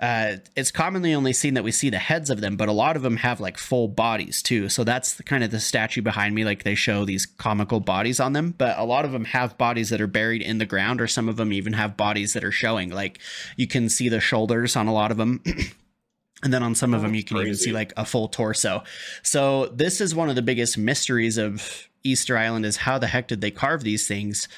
[0.00, 2.94] uh, it's commonly only seen that we see the heads of them, but a lot
[2.94, 4.68] of them have like full bodies too.
[4.68, 6.44] So that's the, kind of the statue behind me.
[6.44, 9.90] Like they show these comical bodies on them, but a lot of them have bodies
[9.90, 12.52] that are buried in the ground, or some of them even have bodies that are
[12.52, 12.90] showing.
[12.90, 13.18] Like
[13.56, 15.42] you can see the shoulders on a lot of them.
[16.42, 18.82] and then on some of Oh, them, you can even see like a full torso.
[19.22, 23.28] So this is one of the biggest mysteries of Easter Island is how the heck
[23.28, 24.48] did they carve these things?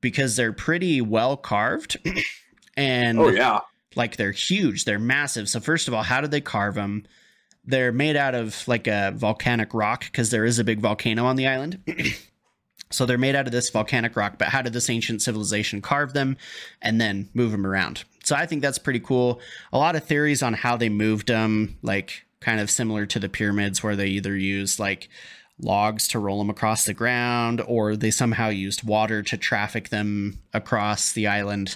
[0.00, 1.96] Because they're pretty well carved.
[2.76, 3.60] and Oh yeah.
[3.96, 4.84] like they're huge.
[4.84, 5.48] They're massive.
[5.48, 7.04] So first of all how did they carve them
[7.64, 11.36] they're made out of like a volcanic rock because there is a big volcano on
[11.36, 11.80] the island.
[12.90, 16.14] So they're made out of this volcanic rock but how did this ancient civilization carve
[16.14, 16.38] them
[16.80, 18.04] and then move them around?
[18.24, 19.40] So i think that's pretty cool.
[19.74, 23.28] A lot of theories on how they moved them like kind of similar to the
[23.28, 25.10] pyramids where they either used like
[25.60, 30.38] logs to roll them across the ground or they somehow used water to traffic them
[30.54, 31.74] across the island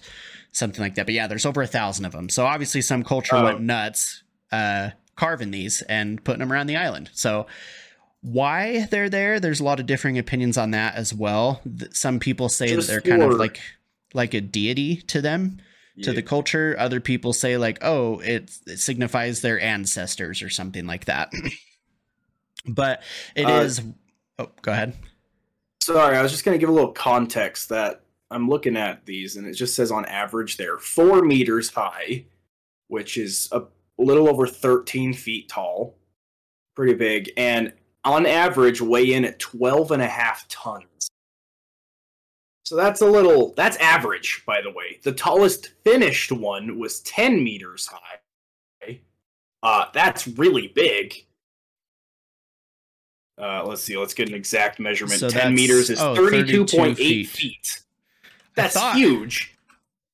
[0.55, 1.07] something like that.
[1.07, 2.29] But yeah, there's over a thousand of them.
[2.29, 3.45] So obviously, some culture Oh.
[3.45, 7.09] went nuts uh, carving these and putting them around the island.
[7.15, 7.47] So
[8.21, 9.41] why they're there?
[9.41, 11.61] There's a lot of differing opinions on that as well.
[11.93, 13.61] Some people say Just that they're kind of like
[14.15, 15.59] like a deity to them
[16.03, 16.13] to Yeah.
[16.17, 16.77] the culture.
[16.79, 21.33] Other people say like, oh, it, it signifies their ancestors or something like that.
[22.67, 23.03] But
[23.37, 23.81] it is.
[23.81, 23.83] Uh,
[24.39, 24.95] Oh, go ahead.
[25.83, 29.37] Sorry, I was just going to give a little context that I'm looking at these,
[29.37, 32.25] and it just says on average they're four meters high,
[32.89, 33.63] which is a
[33.99, 35.97] little over 13 feet tall.
[36.75, 37.31] Pretty big.
[37.37, 37.73] And
[38.05, 40.87] on average, weigh in at 12 and a half tons.
[42.65, 44.99] So that's a little, that's average, by the way.
[45.03, 48.19] The tallest finished one was 10 meters high.
[49.63, 51.27] Uh, that's really big.
[53.43, 53.97] Uh, let's see.
[53.99, 55.19] Let's get an exact measurement.
[55.19, 57.27] So 10 meters is oh, 32.8 feet.
[57.29, 57.81] feet.
[58.55, 59.57] That's huge.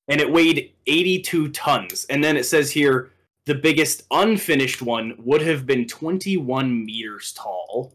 [0.09, 2.07] And it weighed 82 tons.
[2.09, 3.11] And then it says here
[3.45, 7.93] the biggest unfinished one would have been 21 meters tall,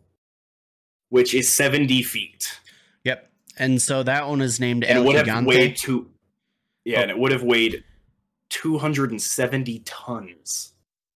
[1.09, 2.59] which is 70 feet.
[3.03, 3.31] Yep.
[3.57, 5.45] And so that one is named And El would have Gigante.
[5.47, 6.11] weighed two.
[6.85, 7.01] Yeah, Oh.
[7.03, 7.83] and it would have weighed
[8.49, 10.73] 270 tons.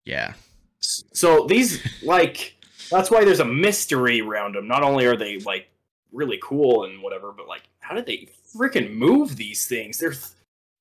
[0.05, 0.33] Yeah.
[0.79, 2.54] So these like
[2.89, 4.67] that's why there's a mystery around them.
[4.67, 5.69] Not only are they like
[6.11, 9.99] really cool and whatever, but like how did they freaking move these things?
[9.99, 10.13] They're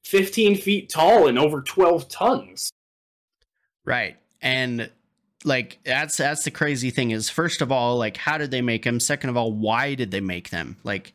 [0.04, 2.70] 15 feet tall and over 12 tons.
[3.84, 4.16] Right.
[4.40, 4.90] And
[5.44, 8.84] like that's that's the crazy thing is first of all, like how did they make
[8.84, 9.00] them?
[9.00, 10.76] Second of all, why did they make them?
[10.84, 11.14] Like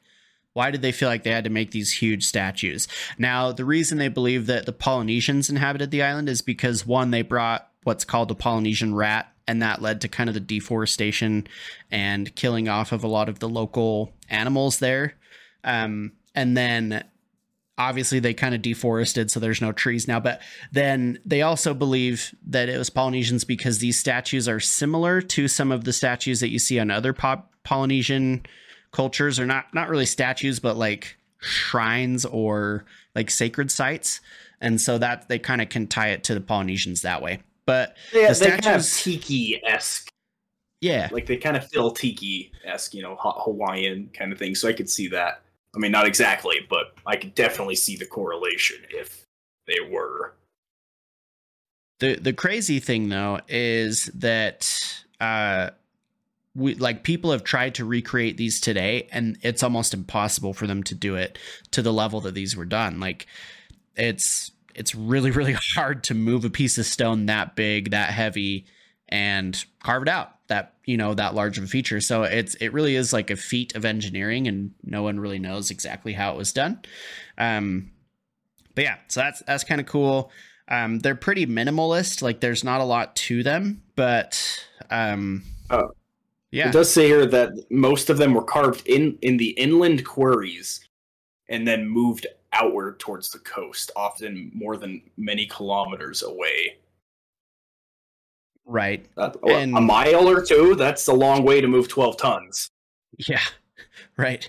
[0.53, 2.87] why did they feel like they had to make these huge statues?
[3.17, 7.21] Now, the reason they believe that the Polynesians inhabited the island is because one, they
[7.21, 11.47] brought what's called the Polynesian rat, and that led to kind of the deforestation
[11.89, 15.15] and killing off of a lot of the local animals there.
[15.63, 17.03] Um, and then
[17.75, 20.19] obviously they kind of deforested, so there's no trees now.
[20.19, 25.47] But then they also believe that it was Polynesians because these statues are similar to
[25.47, 27.15] some of the statues that you see on other
[27.63, 28.45] Polynesian
[28.91, 32.85] cultures, or not not really statues, but like shrines or
[33.15, 34.21] like sacred sites.
[34.61, 37.39] And so that they kind of can tie it to the Polynesians that way.
[37.69, 40.09] But Yeah, The they kind of statues- tiki esque.
[40.81, 44.55] yeah, Like they kind of feel tiki esque, you know, Hawaiian kind of thing.
[44.55, 45.43] So I could see that.
[45.75, 49.23] I mean, not exactly, but I could definitely see the correlation if
[49.67, 50.33] they were.
[51.99, 55.69] the the crazy thing though is that uh
[56.55, 60.81] we like people have tried to recreate these today and it's almost impossible for them
[60.83, 61.37] to do it
[61.71, 63.27] to the level that these were done like
[63.95, 68.65] it's it's really really hard to move a piece of stone that big that heavy
[69.09, 72.01] and carve it out that you know that large of a feature.
[72.01, 75.69] So it's it really is like a feat of engineering and no one really knows
[75.71, 76.79] exactly how it was done.
[77.37, 77.91] Um
[78.75, 80.31] but yeah so that's that's kind of cool.
[80.67, 85.91] Um they're pretty minimalist like there's not a lot to them but um Oh.
[86.51, 86.69] yeah.
[86.69, 90.87] It does say here that most of them were carved in in the inland quarries
[91.47, 96.77] and then moved outward towards the coast, often more than many kilometers away.
[98.65, 102.69] right That, And- a mile or two, that's a long way to move 12 tons.
[103.27, 103.41] Yeah,
[104.17, 104.47] right.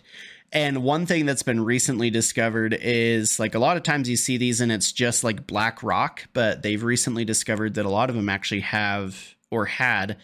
[0.52, 4.36] And one thing that's been recently discovered is like a lot of times you see
[4.36, 8.16] these and it's just like black rock, but they've recently discovered that a lot of
[8.16, 10.16] them actually have or had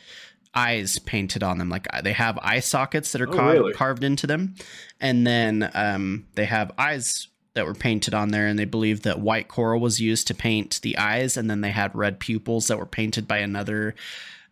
[0.55, 1.69] eyes painted on them.
[1.69, 3.73] Like uh, they have eye sockets that are Oh, ca- really?
[3.73, 4.57] carved into them,
[5.01, 8.47] and then um, they have eyes that were painted on there.
[8.47, 11.73] And they believe that white coral was used to paint the eyes, and then they
[11.73, 13.95] had red pupils that were painted by another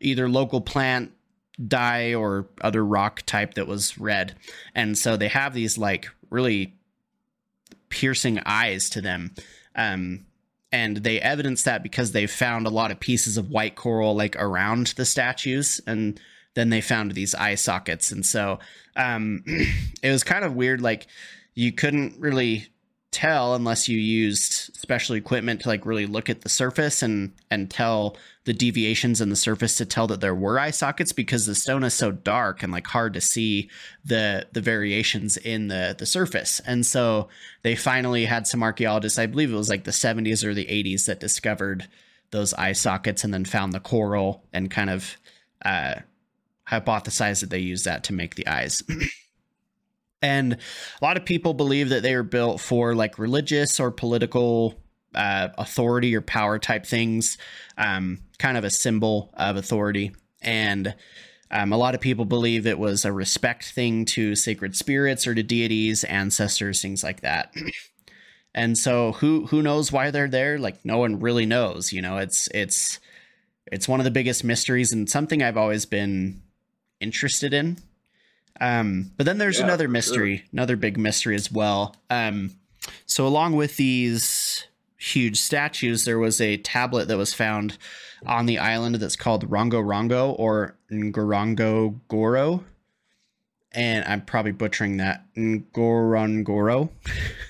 [0.00, 1.12] either local plant
[1.68, 4.34] dye or other rock type that was red.
[4.74, 6.74] And so they have these like really
[7.88, 9.32] piercing eyes to them.
[9.76, 10.26] Um
[10.72, 14.34] and they evidence that because they found a lot of pieces of white coral like
[14.34, 16.18] around the statues and
[16.54, 18.58] then they found these eye sockets and so
[18.96, 19.44] um,
[20.02, 21.06] it was kind of weird like
[21.54, 22.66] you couldn't really
[23.14, 27.70] tell unless you used special equipment to like really look at the surface and and
[27.70, 31.54] tell the deviations in the surface to tell that there were eye sockets because the
[31.54, 33.70] stone is so dark and like hard to see
[34.04, 36.60] the the variations in the the surface.
[36.66, 37.28] And so
[37.62, 41.06] they finally had some archaeologists i believe it was like the 70s or the 80s
[41.06, 41.88] that discovered
[42.32, 45.16] those eye sockets and then found the coral and kind of
[45.64, 45.94] uh
[46.68, 48.82] hypothesized that they used that to make the eyes
[50.24, 54.74] And a lot of people believe that they are built for like religious or political
[55.14, 57.36] uh, authority or power type things,
[57.76, 60.12] um, kind of a symbol of authority.
[60.40, 60.94] And
[61.50, 65.34] um, a lot of people believe it was a respect thing to sacred spirits or
[65.34, 67.52] to deities, ancestors, things like that.
[68.54, 70.58] and so, who who knows why they're there?
[70.58, 71.92] Like, no one really knows.
[71.92, 72.98] You know, it's it's
[73.70, 76.42] it's one of the biggest mysteries and something I've always been
[76.98, 77.76] interested in
[78.60, 80.46] um, but then there's yeah, another mystery, sure.
[80.52, 81.96] another big mystery as well.
[82.10, 82.52] Um,
[83.06, 87.78] so along with these huge statues, there was a tablet that was found
[88.26, 92.64] on the island that's called Rongo Rongo or Ngorongo Goro.
[93.72, 95.24] And I'm probably butchering that.
[95.36, 96.90] Ngorongoro.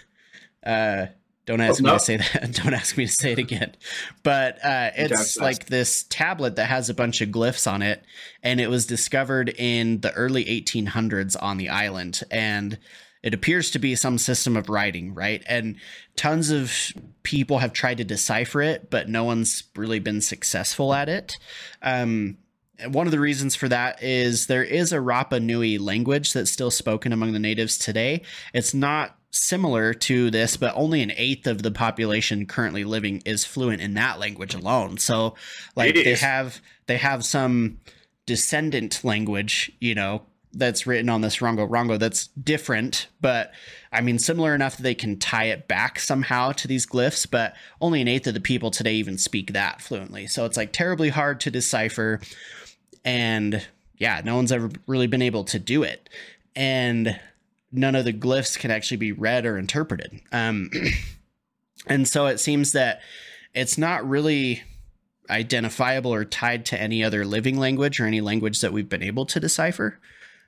[0.66, 1.06] uh,
[1.46, 1.98] don't ask oh, me no.
[1.98, 2.52] to say that.
[2.62, 3.74] Don't ask me to say it again.
[4.22, 8.02] But uh, it's like this tablet that has a bunch of glyphs on it,
[8.42, 12.78] and it was discovered in the early 1800s on the island, and
[13.22, 15.42] it appears to be some system of writing, right?
[15.46, 15.76] And
[16.16, 16.72] tons of
[17.22, 21.36] people have tried to decipher it, but no one's really been successful at it.
[21.82, 22.38] Um,
[22.88, 26.70] one of the reasons for that is there is a Rapa Nui language that's still
[26.70, 28.22] spoken among the natives today.
[28.52, 33.44] It's not similar to this, but only an eighth of the population currently living is
[33.44, 34.98] fluent in that language alone.
[34.98, 35.34] So,
[35.76, 37.78] like they have they have some
[38.26, 43.52] descendant language, you know, that's written on this Rongo Rongo that's different, but
[43.92, 47.28] I mean similar enough that they can tie it back somehow to these glyphs.
[47.28, 50.26] But only an eighth of the people today even speak that fluently.
[50.26, 52.20] So it's like terribly hard to decipher,
[53.04, 53.66] and
[53.98, 56.08] yeah, no one's ever really been able to do it.
[56.56, 57.18] And
[57.74, 60.20] none of the glyphs can actually be read or interpreted.
[60.32, 60.70] Um,
[61.86, 63.00] and so it seems that
[63.52, 64.62] it's not really
[65.28, 69.26] identifiable or tied to any other living language or any language that we've been able
[69.26, 69.98] to decipher.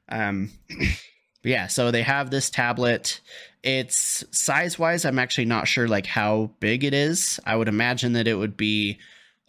[0.09, 0.51] Um,
[1.43, 3.21] yeah, so they have this tablet.
[3.63, 7.41] It's size wise, I'm actually not sure like how big it is.
[7.45, 8.99] I would imagine that it would be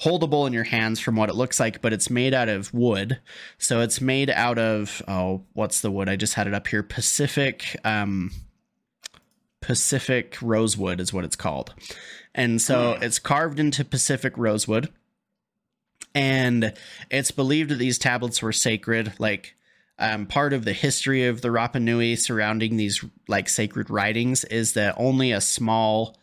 [0.01, 3.19] holdable in your hands from what it looks like, but it's made out of wood.
[3.57, 6.09] So it's made out of oh, what's the wood?
[6.09, 6.83] I just had it up here.
[6.83, 8.31] Pacific um
[9.61, 11.73] Pacific rosewood is what it's called.
[12.33, 13.01] And so mm.
[13.01, 14.89] it's carved into Pacific rosewood.
[16.13, 16.73] And
[17.09, 19.55] it's believed that these tablets were sacred, like
[19.99, 24.73] um, part of the history of the Rapa Nui surrounding these like sacred writings is
[24.73, 26.15] that only a small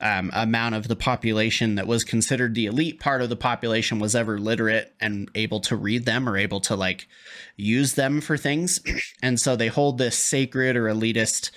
[0.00, 4.14] um, amount of the population that was considered the elite part of the population was
[4.14, 7.06] ever literate and able to read them or able to like
[7.56, 8.80] use them for things.
[9.22, 11.50] And so they hold this sacred or elitist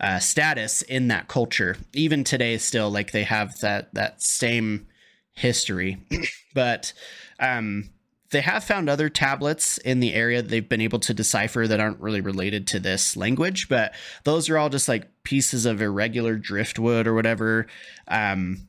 [0.00, 1.76] uh, status in that culture.
[1.92, 4.86] Even today, still, like they have that that same
[5.34, 5.98] history.
[6.54, 6.92] but
[7.40, 7.90] um,
[8.30, 12.00] they have found other tablets in the area they've been able to decipher that aren't
[12.00, 17.06] really related to this language, but those are all just like pieces of irregular driftwood
[17.06, 17.66] or whatever.
[18.06, 18.68] Um,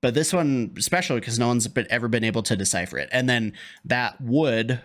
[0.00, 3.08] but this one, especially because no one's been, ever been able to decipher it.
[3.12, 3.52] And then
[3.84, 4.80] that wood,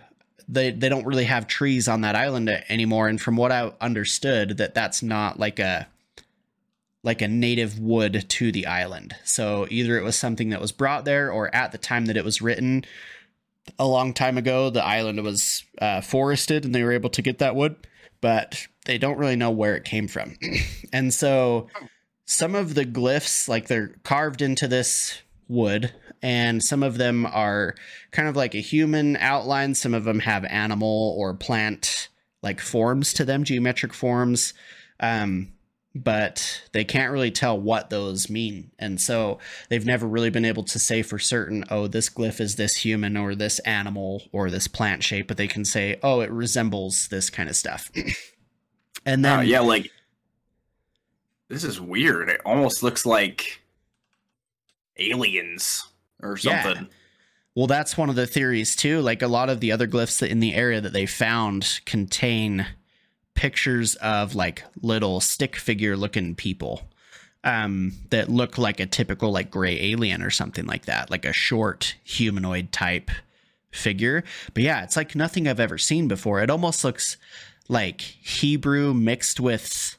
[0.48, 3.08] they they don't really have trees on that island anymore.
[3.08, 5.88] And from what I understood, that that's not like a
[7.02, 9.14] like a native wood to the island.
[9.24, 12.24] So either it was something that was brought there, or at the time that it
[12.24, 12.84] was written
[13.78, 17.38] a long time ago, the island was uh, forested and they were able to get
[17.38, 17.76] that wood,
[18.20, 20.36] but they don't really know where it came from.
[20.92, 21.68] and so
[22.26, 27.74] some of the glyphs, like they're carved into this wood, and some of them are
[28.10, 29.74] kind of like a human outline.
[29.74, 32.08] Some of them have animal or plant
[32.42, 34.54] like forms to them, geometric forms.
[35.00, 35.53] Um,
[35.94, 38.70] but they can't really tell what those mean.
[38.78, 39.38] And so
[39.68, 43.16] they've never really been able to say for certain, oh, this glyph is this human
[43.16, 47.30] or this animal or this plant shape, but they can say, oh, it resembles this
[47.30, 47.92] kind of stuff.
[49.06, 49.40] and then.
[49.40, 49.90] Uh, yeah, like.
[51.48, 52.28] This is weird.
[52.28, 53.60] It almost looks like
[54.98, 55.86] aliens
[56.20, 56.76] or something.
[56.76, 56.88] Yeah.
[57.54, 59.00] Well, that's one of the theories too.
[59.00, 62.66] Like a lot of the other glyphs in the area that they found contain
[63.34, 66.88] pictures of like little stick figure looking people.
[67.44, 71.32] um, that look like a typical like gray alien or something like that, like a
[71.34, 73.10] short humanoid type
[73.70, 74.24] figure.
[74.54, 76.40] But yeah, it's like nothing I've ever seen before.
[76.40, 77.18] It almost looks
[77.68, 79.98] like Hebrew mixed with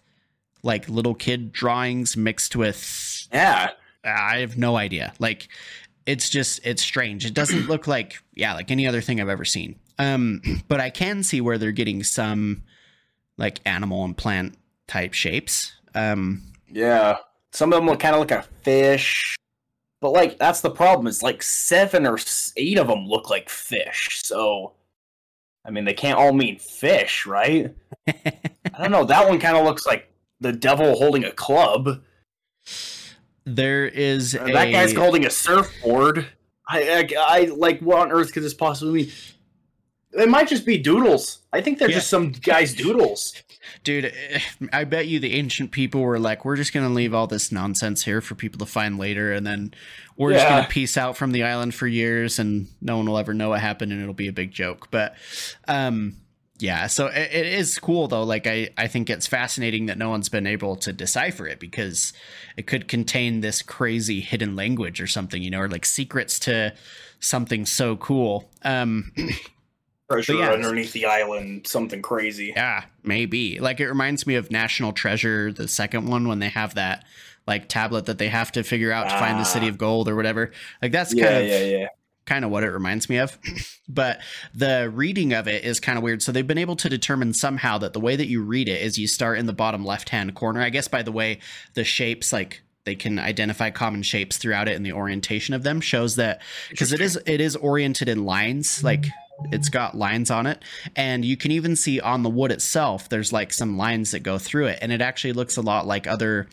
[0.63, 3.71] like little kid drawings mixed with Yeah.
[4.03, 5.13] I have no idea.
[5.19, 5.47] Like
[6.07, 7.25] it's just it's strange.
[7.27, 9.75] It doesn't look like yeah, like any other thing I've ever seen.
[9.99, 12.63] Um but I can see where they're getting some
[13.37, 14.57] like animal and plant
[14.87, 15.73] type shapes.
[15.93, 17.17] Um Yeah.
[17.51, 19.35] Some of them look kind of like a fish.
[20.01, 22.17] But like that's the problem is like seven or
[22.57, 24.21] eight of them look like fish.
[24.23, 24.73] So
[25.65, 27.73] I mean they can't all mean fish, right?
[28.07, 29.05] I don't know.
[29.05, 32.01] That one kind of looks like the devil holding a club.
[33.45, 36.27] there is Uh, a, That guy's holding a surfboard.
[36.67, 39.11] I, I, I like what on earth could this possibly mean?
[40.17, 41.39] It might just be doodles.
[41.53, 41.95] I think they're Yeah.
[41.97, 43.33] just some guy's doodles.
[43.83, 44.13] dude
[44.73, 48.05] i bet you the ancient people were like we're just gonna leave all this nonsense
[48.05, 49.73] here for people to find later and then
[50.17, 53.33] we're just gonna peace out from the island for years and no one will ever
[53.33, 55.15] know what happened and it'll be a big joke but
[55.67, 56.15] um
[56.59, 60.09] yeah so it, it is cool though like i i think it's fascinating that no
[60.11, 62.13] one's been able to decipher it because
[62.57, 66.71] it could contain this crazy hidden language or something you know or like secrets to
[67.19, 69.11] something so cool um
[70.09, 70.51] Treasure yeah.
[70.51, 72.53] underneath the island, something crazy.
[72.55, 73.59] Yeah, maybe.
[73.59, 77.03] Like it reminds me of National Treasure, the second one, when they have that
[77.47, 79.69] like tablet that they have to figure out to find the city Ah.
[79.69, 80.51] of gold or whatever.
[80.81, 81.87] Like that's yeah, kind of yeah, yeah.
[82.25, 83.37] kind of what it reminds me of.
[83.87, 84.19] but
[84.53, 86.21] the reading of it is kind of weird.
[86.21, 88.97] So they've been able to determine somehow that the way that you read it is
[88.97, 90.61] you start in the bottom left hand corner.
[90.61, 91.39] I guess by the way,
[91.73, 95.81] the shapes like they can identify common shapes throughout it and the orientation of them
[95.81, 99.05] shows that because it is it is oriented in lines like
[99.51, 100.61] it's got lines on it.
[100.95, 104.37] And you can even see on the wood itself there's like some lines that go
[104.37, 104.79] through it.
[104.81, 106.47] And it actually looks a lot like other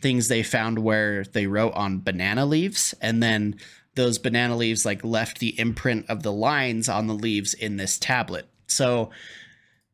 [0.00, 2.94] things they found where they wrote on banana leaves.
[3.00, 3.56] And then
[3.94, 7.98] those banana leaves like left the imprint of the lines on the leaves in this
[7.98, 8.46] tablet.
[8.66, 9.10] So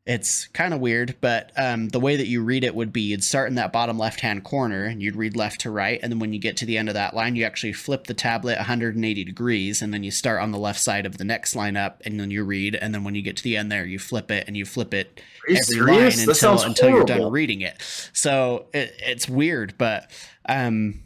[0.05, 3.23] it's kind of weird but um, the way that you read it would be you'd
[3.23, 6.19] start in that bottom left hand corner and you'd read left to right and then
[6.19, 9.25] when you get to the end of that line you actually flip the tablet 180
[9.25, 12.19] degrees and then you start on the left side of the next line up and
[12.19, 14.45] then you read and then when you get to the end there you flip it
[14.49, 16.19] and you flip it every serious?
[16.19, 17.81] line until until you're done reading it.
[18.13, 20.11] So it, it's weird, but
[20.49, 21.03] um,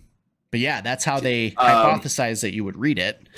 [0.50, 3.28] but yeah, that's how they Um, hypothesize that you would read it.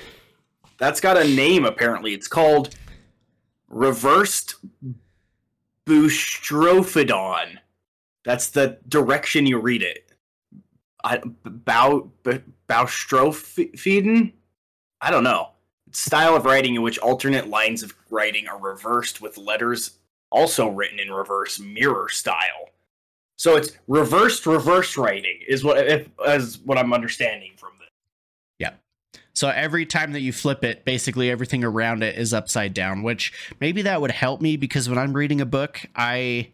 [0.79, 2.15] That's got a name apparently.
[2.15, 2.75] It's called
[3.69, 4.55] reversed
[5.89, 7.59] boustrophodon.
[8.25, 10.13] That's the direction you read it.
[11.03, 14.33] I bow b- boustropheden?
[15.01, 15.51] I don't know.
[15.93, 19.99] Style of writing in which alternate lines of writing are reversed with letters
[20.31, 22.69] also written in reverse mirror style.
[23.37, 27.71] So it's reversed reverse writing is what if as what I'm understanding from.
[29.39, 33.03] So every time that you flip it, basically everything around it is upside down.
[33.05, 36.49] Which maybe that would help me because when I'm reading a book, I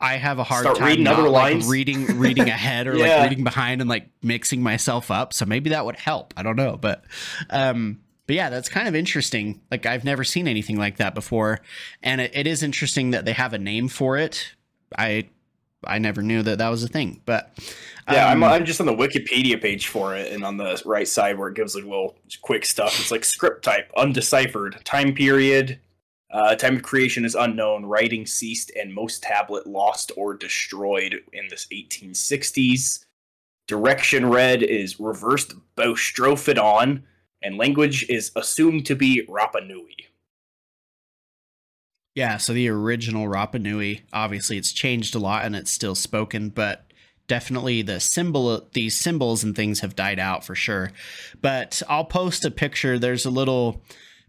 [0.00, 3.16] I have a hard Start time reading not, other like, reading reading ahead or Yeah.
[3.22, 5.32] like reading behind and like mixing myself up.
[5.32, 6.32] So maybe that would help.
[6.36, 7.04] I don't know, but
[7.50, 9.60] um but yeah, that's kind of interesting.
[9.70, 11.60] Like I've never seen anything like that before,
[12.02, 14.54] and it, it is interesting that they have a name for it.
[14.96, 15.28] I
[15.86, 17.52] I never knew that that was a thing, but
[18.10, 21.08] Yeah, um, I'm, I'm just on the Wikipedia page for it, and on the right
[21.08, 25.78] side where it gives like little quick stuff, it's like script type, undeciphered, time period,
[26.34, 31.46] uh, time of creation is unknown, writing ceased, and most tablet lost or destroyed in
[31.48, 33.04] this 1860s.
[33.68, 37.02] Direction read is reversed Boustrophodon,
[37.42, 40.08] and language is assumed to be Rapa Nui.
[42.14, 46.48] Yeah, so the original Rapa Nui, obviously it's changed a lot and it's still spoken,
[46.48, 46.92] but
[47.26, 50.90] definitely the symbol these symbols and things have died out for sure.
[51.40, 52.98] But I'll post a picture.
[52.98, 53.82] There's a little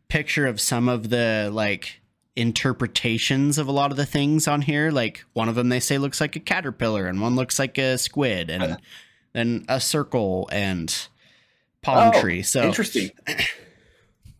[0.07, 2.01] picture of some of the like
[2.35, 4.89] interpretations of a lot of the things on here.
[4.89, 7.97] Like one of them they say looks like a caterpillar and one looks like a
[7.97, 8.77] squid and uh-huh.
[9.33, 11.07] then a circle and
[11.81, 12.41] palm Oh, tree.
[12.41, 13.11] So Interesting.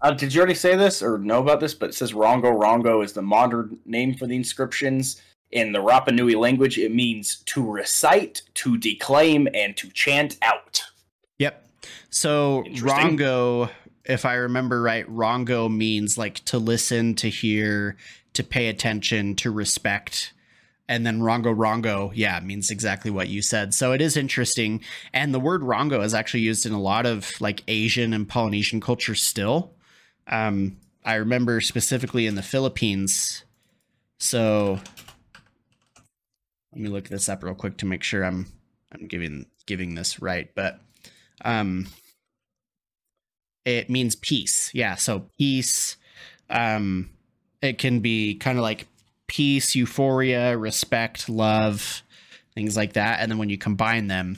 [0.05, 1.73] Uh, did you already say this or know about this?
[1.73, 2.55] But it says Rongo.
[2.55, 5.19] Rongo is the modern name for the inscriptions.
[5.51, 10.83] In the Rapa Nui language, it means to recite, to declaim, and to chant out.
[11.39, 11.67] Yep.
[12.11, 13.71] So Rongo,
[14.03, 17.97] if I remember right, Rongo means like to listen, to hear,
[18.33, 20.33] to pay attention, to respect.
[20.87, 23.73] And then Rongo Rongo, yeah, means exactly what you said.
[23.73, 24.81] So it is interesting.
[25.13, 28.79] And the word Rongo is actually used in a lot of like Asian and Polynesian
[28.79, 29.71] cultures still.
[30.27, 33.43] Um, I remember specifically in the Philippines.
[34.17, 34.79] So
[36.71, 38.47] let me look this up real quick to make sure I'm
[38.91, 40.79] I'm giving giving this right, but
[41.43, 41.87] um,
[43.65, 44.71] it means peace.
[44.73, 45.97] Yeah, so peace.
[46.49, 47.09] Um,
[47.61, 48.87] it can be kind of like
[49.27, 52.03] peace, euphoria, respect, love,
[52.53, 53.19] things like that.
[53.19, 54.37] And then when you combine them,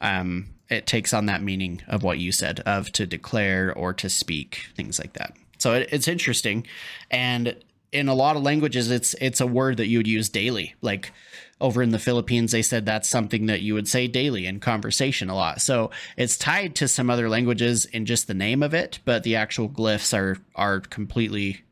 [0.00, 4.08] um, it takes on that meaning of what you said of to declare or to
[4.08, 5.34] speak, things like that.
[5.58, 6.66] So it, it's interesting,
[7.10, 7.56] and
[7.92, 10.74] in a lot of languages, it's it's a word that you would use daily.
[10.82, 11.12] Like
[11.60, 15.30] over in the Philippines, they said that's something that you would say daily in conversation
[15.30, 15.62] a lot.
[15.62, 19.36] So it's tied to some other languages in just the name of it, but the
[19.36, 21.62] actual glyphs are are completely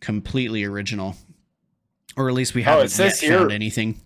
[0.00, 1.14] completely original,
[2.16, 4.00] or at least we Oh, haven't says yet here- found anything.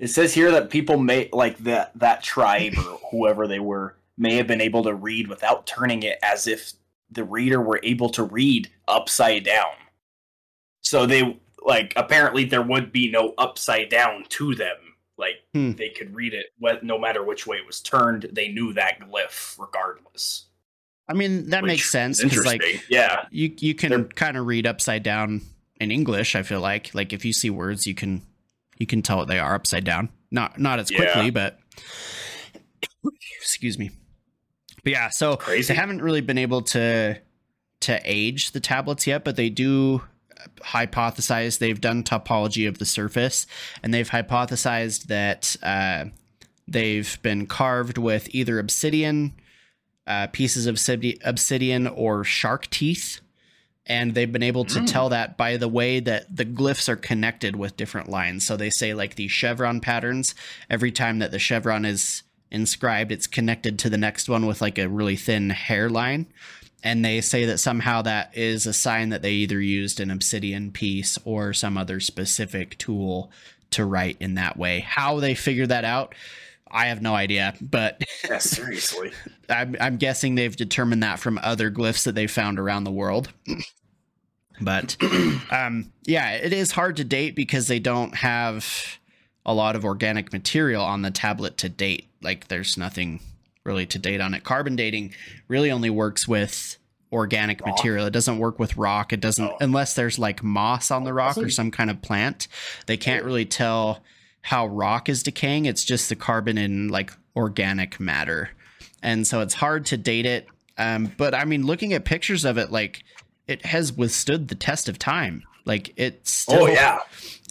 [0.00, 4.34] It says here that people may like that that tribe or whoever they were may
[4.36, 6.72] have been able to read without turning it as if
[7.10, 9.72] the reader were able to read upside down.
[10.82, 14.76] So they like apparently there would be no upside down to them.
[15.18, 15.72] Like Hmm.
[15.72, 16.46] they could read it
[16.82, 18.26] no matter which way it was turned.
[18.32, 20.46] They knew that glyph regardless.
[21.08, 22.86] I mean, that which makes sense because like interesting.
[22.88, 25.42] yeah, you you can kind of read upside down
[25.78, 26.34] in English.
[26.34, 28.22] I feel like like if you see words, you can
[28.80, 30.08] you can tell what they are upside down.
[30.32, 31.30] Not not as quickly, Yeah.
[31.30, 31.58] but
[33.40, 33.90] excuse me.
[34.82, 37.18] But yeah, so they haven't really been able to
[37.80, 40.02] to age the tablets yet, but they do
[40.60, 43.46] hypothesize they've done topology of the surface,
[43.82, 46.06] and they've hypothesized that uh,
[46.66, 49.34] they've been carved with either obsidian,
[50.06, 50.78] uh, pieces of
[51.24, 53.20] obsidian, or shark teeth.
[53.90, 54.86] And they've been able to Mm.
[54.86, 58.46] tell that by the way that the glyphs are connected with different lines.
[58.46, 60.34] So they say, like the chevron patterns,
[60.70, 62.22] every time that the chevron is
[62.52, 66.26] inscribed, it's connected to the next one with like a really thin hairline.
[66.84, 70.70] And they say that somehow that is a sign that they either used an obsidian
[70.70, 73.30] piece or some other specific tool
[73.70, 74.80] to write in that way.
[74.80, 76.14] How they figure that out,
[76.70, 77.54] I have no idea.
[77.60, 79.10] But yeah, seriously.
[79.48, 83.32] I'm, I'm guessing they've determined that from other glyphs that they found around the world.
[84.60, 84.96] but
[85.50, 88.98] um, yeah, it is hard to date because they don't have
[89.46, 92.08] a lot of organic material on the tablet to date.
[92.22, 93.20] Like there's nothing
[93.64, 94.44] really to date on it.
[94.44, 95.14] Carbon dating
[95.48, 96.76] really only works with
[97.12, 97.76] organic Rock?
[97.76, 98.06] material.
[98.06, 99.12] It doesn't work with rock.
[99.12, 99.56] It doesn't Oh.
[99.60, 102.46] unless there's like moss on the rock or some kind of plant.
[102.86, 104.02] They can't really tell
[104.42, 105.64] how rock is decaying.
[105.66, 108.50] It's just the carbon in like organic matter.
[109.02, 110.46] And so it's hard to date it.
[110.78, 113.02] Um, but I mean, looking at pictures of it, like
[113.46, 115.42] it has withstood the test of time.
[115.64, 117.00] Like it oh, still, oh yeah.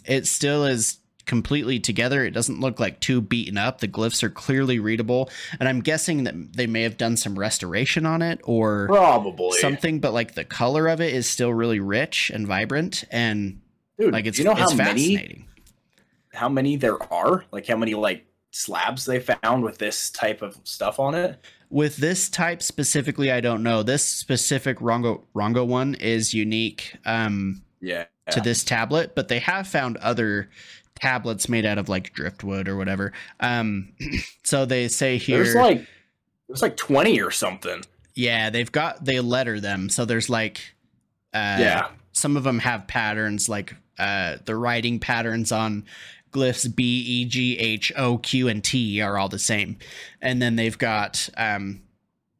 [0.04, 2.24] it still is completely together.
[2.24, 3.80] It doesn't look like too beaten up.
[3.80, 8.04] The glyphs are clearly readable, and I'm guessing that they may have done some restoration
[8.04, 10.00] on it or Probably something.
[10.00, 13.60] But like the color of it is still really rich and vibrant, and
[13.98, 15.46] Dude, like it's you know how it's many fascinating.
[16.32, 17.44] how many there are?
[17.52, 21.38] Like how many like slabs they found with this type of stuff on it?
[21.70, 23.82] With this type specifically, I don't know.
[23.82, 26.96] This specific Rongo Rongo one is unique.
[27.06, 28.04] Um, Yeah.
[28.30, 30.50] to this tablet, but they have found other
[31.00, 33.12] tablets made out of like driftwood or whatever.
[33.40, 33.92] Um,
[34.44, 35.86] so they say here, There's like
[36.48, 37.82] there's like 20 or something.
[38.14, 39.88] yeah, they've got they letter them.
[39.88, 40.74] So there's like,
[41.32, 41.88] uh, yeah.
[42.12, 45.84] some of them have patterns like uh, the writing patterns on
[46.32, 49.76] glyphs B, E, G, H, O, Q, and T are all the same,
[50.20, 51.82] and then they've got um.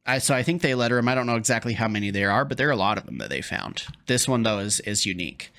[0.03, 1.07] I, so I think they letter them.
[1.07, 3.19] I don't know exactly how many there are, but there are a lot of them
[3.19, 3.83] that they found.
[4.07, 5.51] This one though is is unique.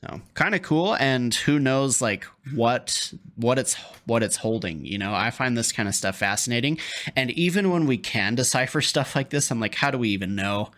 [0.00, 3.74] So kind of cool, and who knows like what what it's
[4.06, 4.84] what it's holding.
[4.84, 6.78] You know, I find this kind of stuff fascinating,
[7.14, 10.34] and even when we can decipher stuff like this, I'm like, how do we even
[10.34, 10.70] know?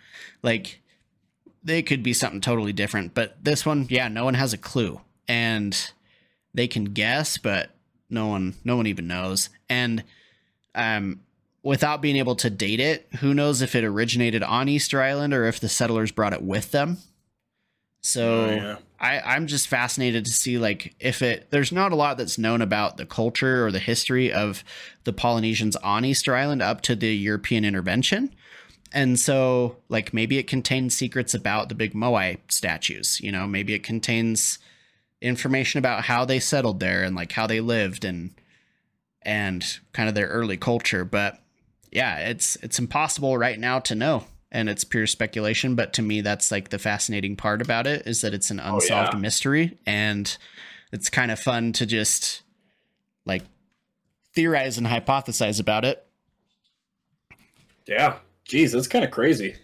[0.42, 0.80] Like,
[1.64, 5.00] they could be something totally different, but this one, yeah, no one has a clue,
[5.26, 5.92] and
[6.57, 7.70] they can guess, but
[8.11, 10.02] no one no one even knows, and
[10.74, 11.20] um.
[11.62, 15.46] Without being able to date it, who knows if it originated on Easter Island or
[15.46, 16.98] if the settlers brought it with them?
[18.02, 18.76] So Oh, yeah.
[19.00, 22.62] I, I'm just fascinated to see like if it there's not a lot that's known
[22.62, 24.62] about the culture or the history of
[25.02, 28.32] the Polynesians on Easter Island up to the European intervention.
[28.92, 33.74] And so like maybe it contains secrets about the big Moai statues, you know, maybe
[33.74, 34.61] it contains
[35.26, 38.32] information about how they settled there and like how they lived and
[39.22, 41.40] and kind of their early culture, but
[41.90, 46.20] yeah, it's it's impossible right now to know and it's pure speculation but to me
[46.20, 49.18] that's like the fascinating part about it is that it's an oh, unsolved yeah.
[49.18, 50.38] mystery and
[50.92, 52.42] it's kind of fun to just
[53.24, 53.42] like
[54.34, 56.06] theorize and hypothesize about it
[57.86, 58.18] Yeah.
[58.48, 59.56] Jeez, that's kind of crazy.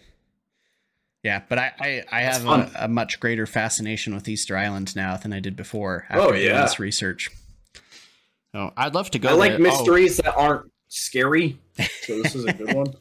[1.23, 5.17] Yeah but i i, I have a, a much greater fascination with easter island now
[5.17, 6.61] than i did before oh, after Oh, yeah.
[6.61, 7.29] this research
[8.55, 9.29] Oh, I'd love to go.
[9.29, 9.59] I like there.
[9.61, 11.57] Oh, mysteries that aren't scary.
[12.01, 12.93] So this is a good one.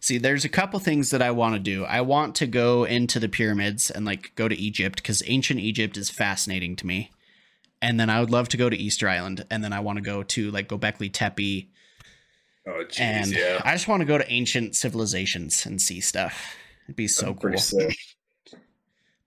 [0.00, 1.84] see, there's a couple things that I want to do.
[1.84, 5.96] I want to go into the pyramids and like go to Egypt because ancient Egypt
[5.96, 7.12] is fascinating to me.
[7.80, 10.02] And then I would love to go to Easter Island, and then I want to
[10.02, 11.68] go to like Gobekli Tepe,
[12.66, 13.62] Oh jeez, and yeah.
[13.64, 16.56] I just want to go to ancient civilizations and see stuff.
[16.88, 17.52] It'd be so cool.
[17.52, 17.94] Pretty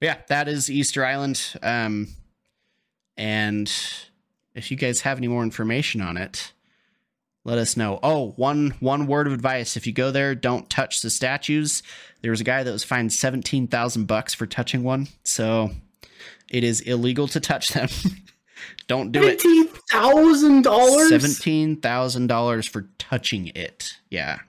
[0.01, 1.53] yeah, that is Easter Island.
[1.61, 2.07] Um,
[3.15, 3.71] and
[4.55, 6.53] if you guys have any more information on it,
[7.43, 7.99] let us know.
[8.01, 11.83] Oh, one one word of advice: if you go there, don't touch the statues.
[12.21, 15.69] There was a guy that was fined seventeen thousand bucks for touching one, so
[16.49, 17.89] it is illegal to touch them.
[18.87, 19.39] don't do it.
[19.41, 21.09] Fifteen thousand dollars.
[21.09, 23.93] Seventeen thousand dollars for touching it.
[24.09, 24.39] Yeah.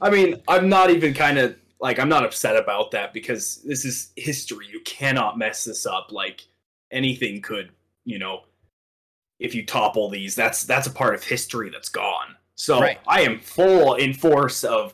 [0.00, 3.84] I mean, I'm not even kind of like I'm not upset about that because this
[3.84, 4.66] is history.
[4.70, 6.12] You cannot mess this up.
[6.12, 6.46] Like
[6.90, 7.70] anything could,
[8.04, 8.42] you know,
[9.38, 12.36] if you topple these, that's that's a part of history that's gone.
[12.54, 12.98] So Right.
[13.06, 14.92] I am full in force of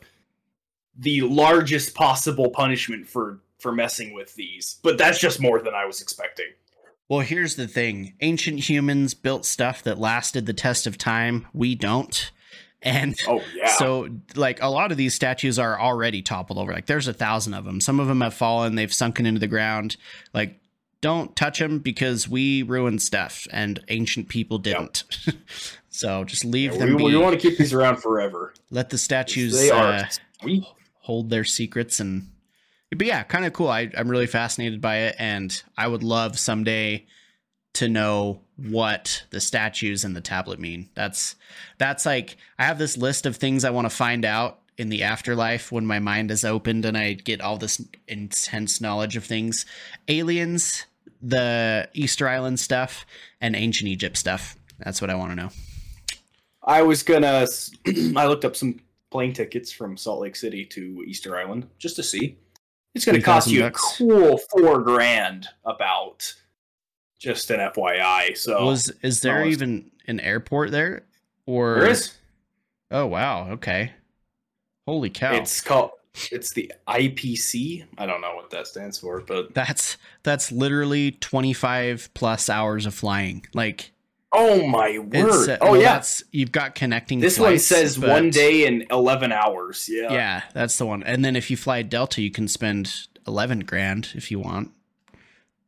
[0.97, 4.79] the largest possible punishment for for messing with these.
[4.83, 6.53] But that's just more than I was expecting.
[7.09, 11.47] Well, here's the thing ancient humans built stuff that lasted the test of time.
[11.53, 12.31] We don't.
[12.81, 13.67] And Oh yeah.
[13.75, 16.71] so, like, a lot of these statues are already toppled over.
[16.71, 17.81] Like, there's a thousand of them.
[17.81, 19.97] Some of them have fallen, they've sunken into the ground.
[20.33, 20.59] Like,
[21.01, 25.03] don't touch them because we ruined stuff and ancient people didn't.
[25.89, 27.03] so, just leave Yeah, them we, be.
[27.05, 28.53] we want to keep these around forever.
[28.71, 29.93] Let the statues They are
[30.43, 30.49] uh,
[31.01, 32.29] hold their secrets and
[32.95, 36.37] but yeah kind of cool I, i'm really fascinated by it and i would love
[36.39, 37.05] someday
[37.73, 41.35] to know what the statues and the tablet mean that's
[41.77, 45.03] that's like i have this list of things i want to find out in the
[45.03, 49.65] afterlife when my mind is opened and i get all this intense knowledge of things
[50.07, 50.85] aliens
[51.21, 53.05] the easter island stuff
[53.39, 55.49] and ancient egypt stuff that's what i want to know
[56.67, 57.47] I was gonna.
[58.15, 62.03] I looked up some plane tickets from Salt Lake City to Easter Island just to
[62.03, 62.37] see.
[62.93, 65.47] It's gonna cost 3,000 you a cool four grand.
[65.65, 66.35] About
[67.19, 68.37] just an FYI.
[68.37, 71.03] So was is there even an airport there
[71.45, 72.15] or there is.
[72.91, 73.93] Oh wow, okay.
[74.85, 75.33] Holy cow.
[75.35, 75.91] It's called.
[76.31, 77.85] It's the IPC.
[77.97, 82.93] I don't know what that stands for, but that's that's literally 25 plus hours of
[82.95, 83.45] flying.
[83.53, 83.91] Like
[84.33, 85.49] oh my word!
[85.49, 88.85] uh, oh well, yeah, that's you've got connecting this one says but- one day and
[88.89, 89.89] eleven hours.
[89.91, 90.11] Yeah.
[90.11, 91.03] Yeah, that's the one.
[91.03, 94.71] And then if you fly Delta, you can spend 11 grand if you want.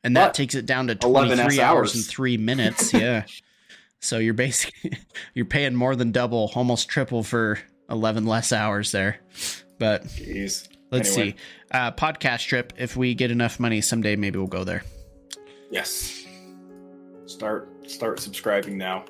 [0.04, 0.34] And that What?
[0.34, 1.96] takes it down to 11 23 hours hours.
[1.96, 2.94] and 3 minutes.
[3.00, 3.26] Yeah.
[4.00, 4.98] so you're basically
[5.34, 9.20] you're paying more than double, almost triple for 11 less hours there.
[9.78, 10.68] But Jeez.
[10.92, 11.32] Let's Anyway.
[11.32, 11.36] see.
[11.72, 12.74] Uh, podcast trip.
[12.78, 14.84] If we get enough money someday, maybe we'll go there.
[15.70, 16.26] Yes.
[17.28, 19.06] Start start subscribing now.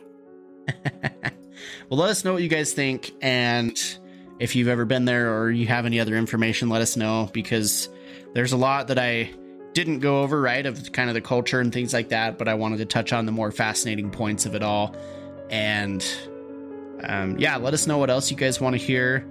[1.89, 3.11] well, let us know what you guys think.
[3.21, 3.79] And
[4.39, 7.89] if you've ever been there or you have any other information, let us know because
[8.33, 9.31] there's a lot that I
[9.79, 10.65] didn't go over, right?
[10.65, 12.37] Of kind of the culture and things like that.
[12.37, 14.93] But I wanted to touch on the more fascinating points of it all.
[15.49, 16.05] And
[17.03, 19.25] um, yeah, let us know what else you guys want to hear.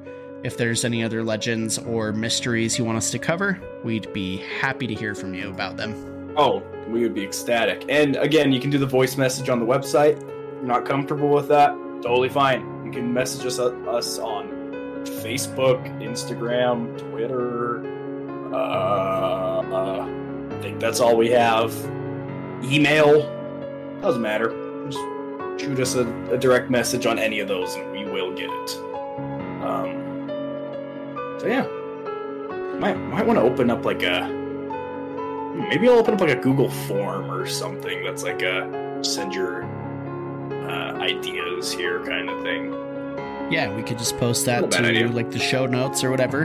[0.45, 4.87] If there's any other legends or mysteries you want us to cover, we'd be happy
[4.87, 6.33] to hear from you about them.
[6.37, 7.85] Oh, we would be ecstatic.
[7.89, 10.21] And again, you can do the voice message on the website.
[10.21, 11.73] You're not comfortable with that,
[12.03, 12.85] totally fine.
[12.87, 14.49] You can message us, us on
[15.05, 17.85] Facebook, Instagram, Twitter.
[18.55, 19.18] Uh,
[20.59, 21.73] I think that's all we have.
[22.65, 23.23] Email.
[24.03, 24.51] Doesn't matter.
[24.91, 24.99] Just
[25.63, 28.77] shoot us a, a direct message on any of those and we will get it.
[29.63, 30.27] Um,
[31.41, 31.67] so yeah.
[32.79, 34.37] Might, might want to open up like a
[35.71, 39.65] Maybe I'll open up like a Google form or something that's like a send your
[39.65, 42.73] uh, ideas here kind of thing.
[43.51, 45.09] Yeah, we could just post that Not a bad to idea.
[45.09, 46.45] like the show notes or whatever.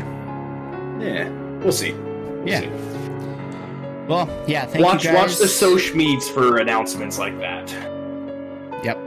[1.00, 1.94] Yeah, we'll see.
[1.94, 2.60] We'll Yeah.
[2.62, 2.70] see.
[4.08, 5.30] Well, yeah, thank watch you guys.
[5.32, 5.98] watch the social
[6.34, 7.72] for announcements like that.
[8.84, 8.98] Yep.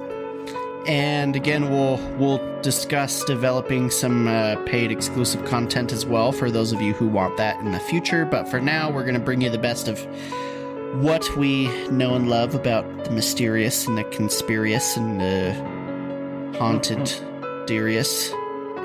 [0.89, 6.73] And again, we'll we'll discuss developing some uh, paid exclusive content as well for those
[6.73, 8.25] of you who want that in the future.
[8.25, 9.99] But for now, we're going to bring you the best of
[11.03, 17.05] what we know and love about the mysterious and the conspirious and the haunted,
[17.67, 18.31] derious.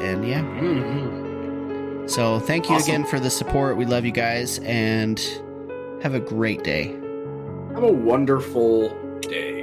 [0.01, 2.07] And yeah, Mm-hmm.
[2.07, 2.95] so thank you Awesome.
[2.95, 3.77] again for the support.
[3.77, 5.21] We love you guys and
[6.01, 6.87] have a great day.
[7.75, 8.89] Have a wonderful
[9.21, 9.60] day.